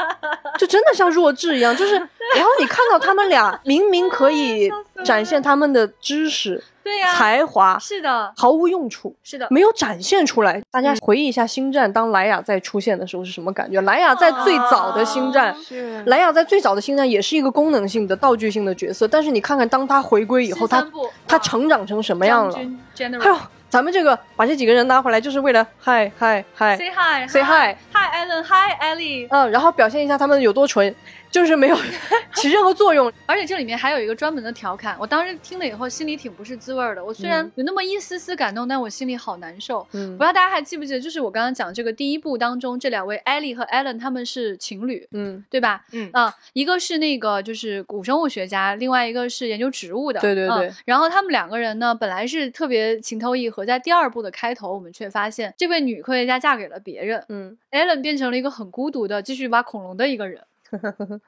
[0.58, 4.68] 就真的像弱智一样，就是，然后你看到他们俩明明可以
[5.04, 10.62] 展现他们的知识、对呀、才华，是的，毫无用处，是的，没有展现出来。
[10.72, 13.80] 大家回忆一下《星战》当莱雅在出现的时候是什么感觉？
[13.82, 20.86] 莱雅在最早的《星战》是莱雅在最早的《星战》也是一个功能性的、道具性的角色，但是你看看，当她回归以后，她
[21.28, 22.54] 她啊成长成什么样了？
[22.54, 23.40] 还有哎，
[23.70, 30.94] 咱们这个把这几个人拉回来，就是为了嗨嗨嗨，say hi say hi hi Alan hi Ellie，嗯，然后表现一下他们有多纯，
[31.32, 31.78] 就是没有
[32.36, 33.12] 起任何作用。
[33.26, 37.04] 而且这里面还有一个专门的调侃，我当时听了以后心里挺不是滋味儿的。
[37.04, 39.86] 我虽然嗯有那么一丝丝感动，但我心里好难受。
[39.94, 45.86] 嗯不知道大家还记不记得，就是我刚刚讲这个第一部当中，这两位 Ellie 和 Alan 他们是情侣，嗯，对吧？
[45.92, 50.20] 嗯啊、一个是那个就是古生物学家，另外一个是研究植物的。
[50.20, 60.42] 嗯对对对然后他们两个人呢，本来是特别情投意合，在第二部的开头，我们却发现这位女科学家嫁给了别人嗯，，Alan 变成了一个很孤独的继续挖恐龙的一个人。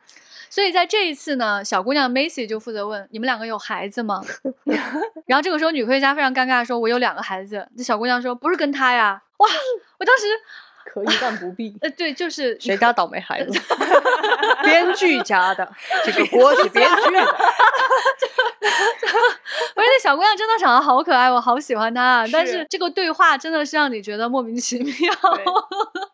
[0.49, 4.21] 所以在这一次呢，小姑娘 Macy 就负责问你们两个有孩子吗？
[5.25, 9.47] 然后这个时候女科学家非常尴尬地说：“我有两个孩子。”这小姑娘说：“不是跟他呀！”哇，
[9.99, 10.25] 我当时
[10.93, 11.73] 可以但不必。
[11.81, 13.59] 呃对，就是谁家倒霉孩子？
[14.63, 15.69] 编剧家的，
[16.03, 17.21] 这个锅是编剧的。
[19.73, 22.27] 我觉得那小姑娘真的长得好可爱，我好喜欢她。
[22.31, 25.13] 但是是这个对话真的是让你觉得莫名其妙。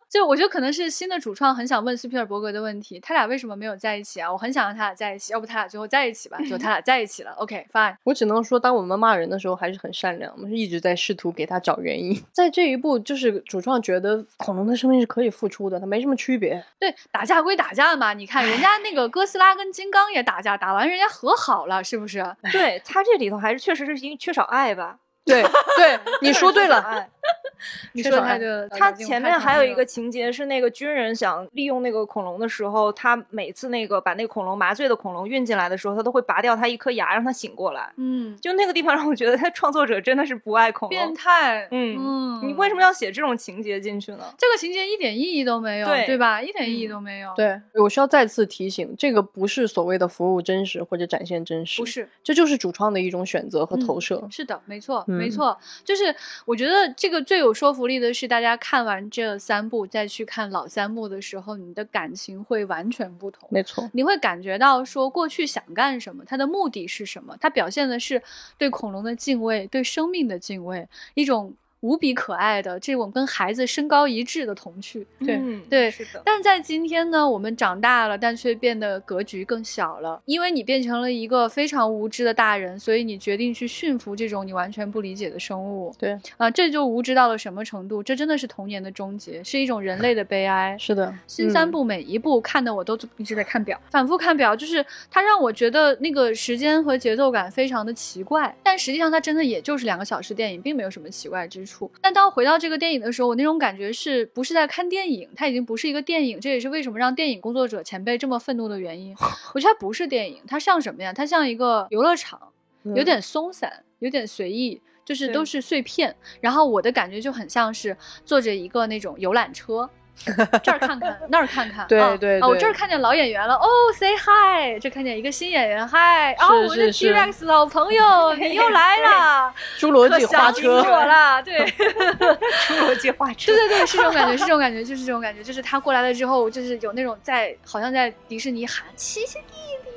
[0.09, 4.31] 就我觉得可能是新的主创很想问斯皮尔伯格的问题，他俩为什么没有在一起啊？
[4.31, 6.37] 我很想让他俩在一起，要不他俩最后在一起吧？
[6.49, 7.95] 就他俩在一起了，OK，fine。
[8.05, 12.17] 我只能说，当我们骂人的时候还是很善良，我们是一直在试图给他找原因。
[12.31, 16.63] 在这一步，就是主创觉得恐龙的生命是可以付出的，它没什么区别。
[16.79, 22.25] 对，打架归打架嘛，你看人家那个哥斯拉跟金刚也打架，打完人家和好了，是不是？
[22.53, 24.99] 对他这里头还是确实是因为缺少爱吧。
[25.25, 25.43] 对
[25.75, 27.09] 对，你 说对了。
[27.57, 28.67] 爱你说太对了。
[28.69, 37.91] 他前面还有一个情节是那个军人想利用那个恐龙的时候，他每次那个把那个恐龙麻醉的恐龙运进来的时候，他都会拔掉他一颗牙，让他醒过来。
[37.97, 41.13] 嗯，就那个地方让我觉得他创作者真的是不爱恐龙变。
[41.15, 41.67] 态。
[41.71, 44.33] 嗯嗯，你为什么要写这种情节进去呢？
[44.37, 46.41] 这个情节一点意义都没有，对吧？
[46.41, 52.07] 一点意义嗯都没有。，对，我需要再次提醒，这个不是所谓的服务真实或者展现真实，不，是。
[52.23, 54.25] 这就是主创的一种选择和投射。
[54.29, 63.47] 是的，没错，没嗯错，就是我觉得这个最有说服力的是，大家看完这三部再去看老三部的时候，你的感情会完全不同。
[63.51, 68.21] 没错，你会感觉到说过去想干什么，它的目的是什么，它表现的是
[68.57, 71.53] 对恐龙的敬畏，对生命的敬畏，一种
[71.87, 75.07] 无比可爱的这种跟孩子身高一致的童趣。
[75.19, 76.21] 对嗯对是的。
[76.25, 85.95] 但是在今天呢，我们长大了，但却变得格局更小了，因为你变成了一个非常无知的大人，所以你决定去驯服这种你完全不理解的生物。
[85.97, 88.03] 对，啊，这就无知到了什么程度？
[88.03, 90.75] 这真的是童年的终结，是一种人类的悲哀。
[90.77, 101.76] 是的，嗯新三部每一部看的我都一直在看表，反复看表，就是它让我觉得那个时间和节奏感非常的奇怪，但实际上它真的也就是两个小时电影，并没有什么奇怪之处。
[102.01, 105.29] 但当回到这个电影的时候，我那种感觉是不是在看电影？
[105.35, 109.15] 它已经不是一个电影，这也是为什么让电影工作者前辈这么愤怒的原因。
[109.53, 111.11] 我觉得它不是电影，它像什么呀？
[111.13, 112.39] 它像一个游乐场，
[112.83, 114.81] 有嗯点松散，有点随意。
[115.05, 119.89] 就是都是碎片，然后我的感觉就很像是坐着一个那种游览车，
[120.63, 122.39] 这儿看看，那儿看看，对啊啊，我对。
[122.39, 139.53] 对这儿看见老演员了，哦，say hi，这看见一个新演员，hi，啊，我的 T Rex 老朋友， 你又来了， 侏罗纪花车，我了，对，侏罗纪花车对，对对，是这种感觉，是这种感觉，就是这种感觉，就是他过来了之后，就是有那种在好像在迪士尼喊七星弟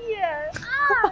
[0.06, 0.28] 弟啊，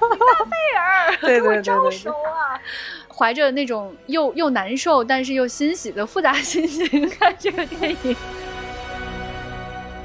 [0.01, 2.61] 李大贝尔，给我招手啊！
[3.09, 8.17] 怀着那种又又难受但是又欣喜的复杂心情看这个电影。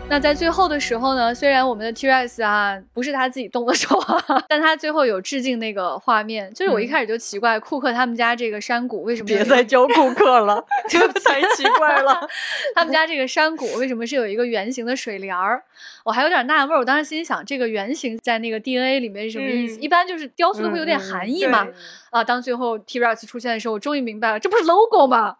[0.09, 6.53] 那在最后的时候呢，虽然我们的 T Rex 啊不是他自己动的手啊， 但他最后有致敬那个画面。
[6.53, 12.27] 就是我一开始就奇怪，库克他们家这个山谷为什么别再教库克了， 这太奇怪了。
[12.75, 15.63] 他们家这个山谷为什么是有一个圆形的水帘儿？
[16.03, 16.79] 我还有点纳闷儿。
[16.79, 19.79] 我当时心里想，这个圆形在那个 DNA 里面是什么意思？
[19.79, 21.63] 嗯一般就是雕塑都会有点含义嘛。
[21.63, 21.73] 对
[22.13, 25.35] 啊，当最后 T Rex 出现的时候，我终于明白了，这不是 logo 吗？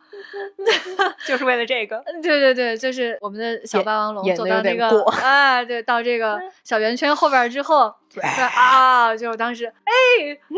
[1.28, 1.98] 就是为了这个。
[1.98, 4.90] 嗯对对对，就是我们的小霸王龙走到那个
[5.22, 9.94] 啊，对，到这个 小圆圈后边儿之后，对啊，就当时哎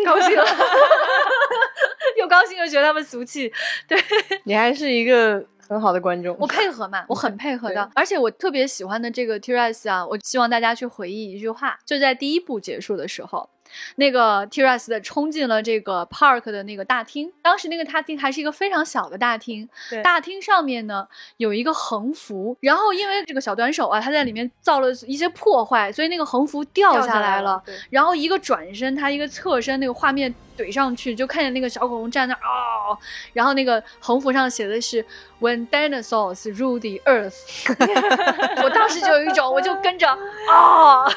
[0.05, 0.45] 高兴了，
[2.18, 3.51] 又高兴又觉得他们俗气，
[3.88, 3.97] 对
[4.45, 6.36] 你还是一个很好的观众。
[6.39, 13.49] 我配合嘛，我很配合的，而且我特别喜欢的这个 T Rex 啊，我希望大家去回忆一句话，就在第一部结束的时候。
[13.95, 21.07] 那个 Tiras 的冲进了这个 park 的那个大厅，当时那个大厅还是一个非常小的大厅，对大厅上面呢
[21.38, 27.61] 有一个横幅，然后因为这个小短手啊，他在里面造了一些破坏，所以那个横幅掉掉下下来了。
[27.89, 32.97] 然后一个转身，他一个侧身，那个画面怼上去，就看见那个小恐龙站那儿哦，
[33.34, 35.06] 然后那个横幅上写的是
[35.39, 37.36] When dinosaurs rule the earth，
[38.64, 41.06] 我当时就有一种，我就跟着啊、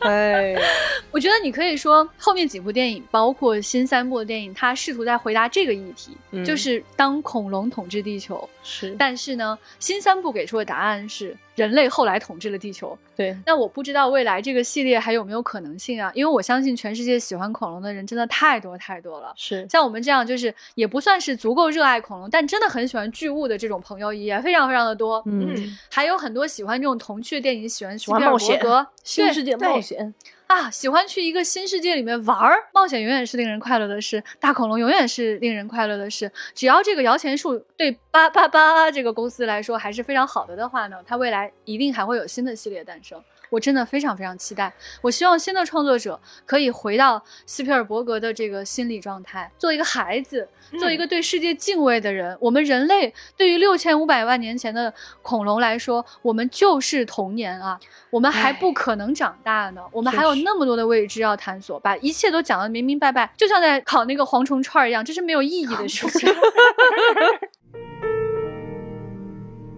[0.00, 0.54] 哎，
[1.10, 8.48] 我觉得你可以说后面几部电影，包括新三部的电影，它试图在回答这个议题，嗯就是当恐龙统治地球。
[8.62, 12.96] 是，但是呢，新三部给出的答案是人类后来统治了地球。
[13.16, 16.10] 对，那我不知道未来这个系列还有没有可能性啊？
[16.14, 19.32] 因为我相信全世界喜欢恐龙的人真的太多太多了。
[19.36, 25.22] 是，像我们这样就是也不算是足够热爱恐龙，但真的很喜欢巨物的这种朋友也非常非常的多。
[25.26, 30.14] 嗯，还有很多喜欢这种童趣的电影，喜欢喜斯皮尔伯欢冒险格，对新世界对冒险，
[30.50, 36.28] 啊，喜欢去一个新世界里面玩儿，冒险永远是令人快乐的事，大恐龙永远是令人快乐的事。
[36.56, 43.22] 只要这个摇钱树对巴巴巴这个公司来说还是非常好的的话呢，它未来一定还会有新的系列诞生。
[43.50, 44.72] 我真的非常非常期待，
[45.02, 50.48] 我希望新的创作者可以回到斯皮尔伯格的这个心理状态，做一个孩子，
[50.78, 52.36] 做一个对世界敬畏的人。
[52.40, 57.78] 我们人类对于六千五百万年前的恐龙来说，我们就是童年啊，
[58.10, 66.32] 我们还不可能长大呢，我们还有那么多的未知要探索，把一切都讲得明明白白，就像在烤那个蝗虫串儿一样，这是没有意义的事情。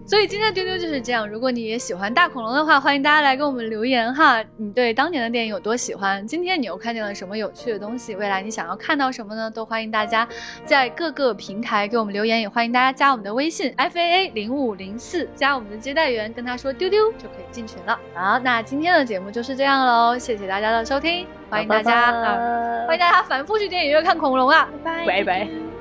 [0.05, 1.27] 所以今天的丢丢就是这样。
[1.27, 4.43] 如果你也喜欢大恐龙的话，欢迎大家来给我们留言哈。
[4.57, 6.27] 你对当年的电影有多喜欢？
[6.27, 8.15] 今天你又看见了什么有趣的东西？
[8.17, 9.51] 未来你想要看到什么呢？
[9.51, 10.29] 都欢迎大家
[10.67, 17.99] 在各个平台给我们留言，也欢迎大家加我们的微信 f a a 零五零四，加我们的接待员，跟他说丢丢就可以进群了。
[18.13, 25.72] 好，那今天的节目就是这样喽，谢谢大家的收听，欢迎大家啊，欢迎大家反复去电影院看恐龙啊，拜拜拜。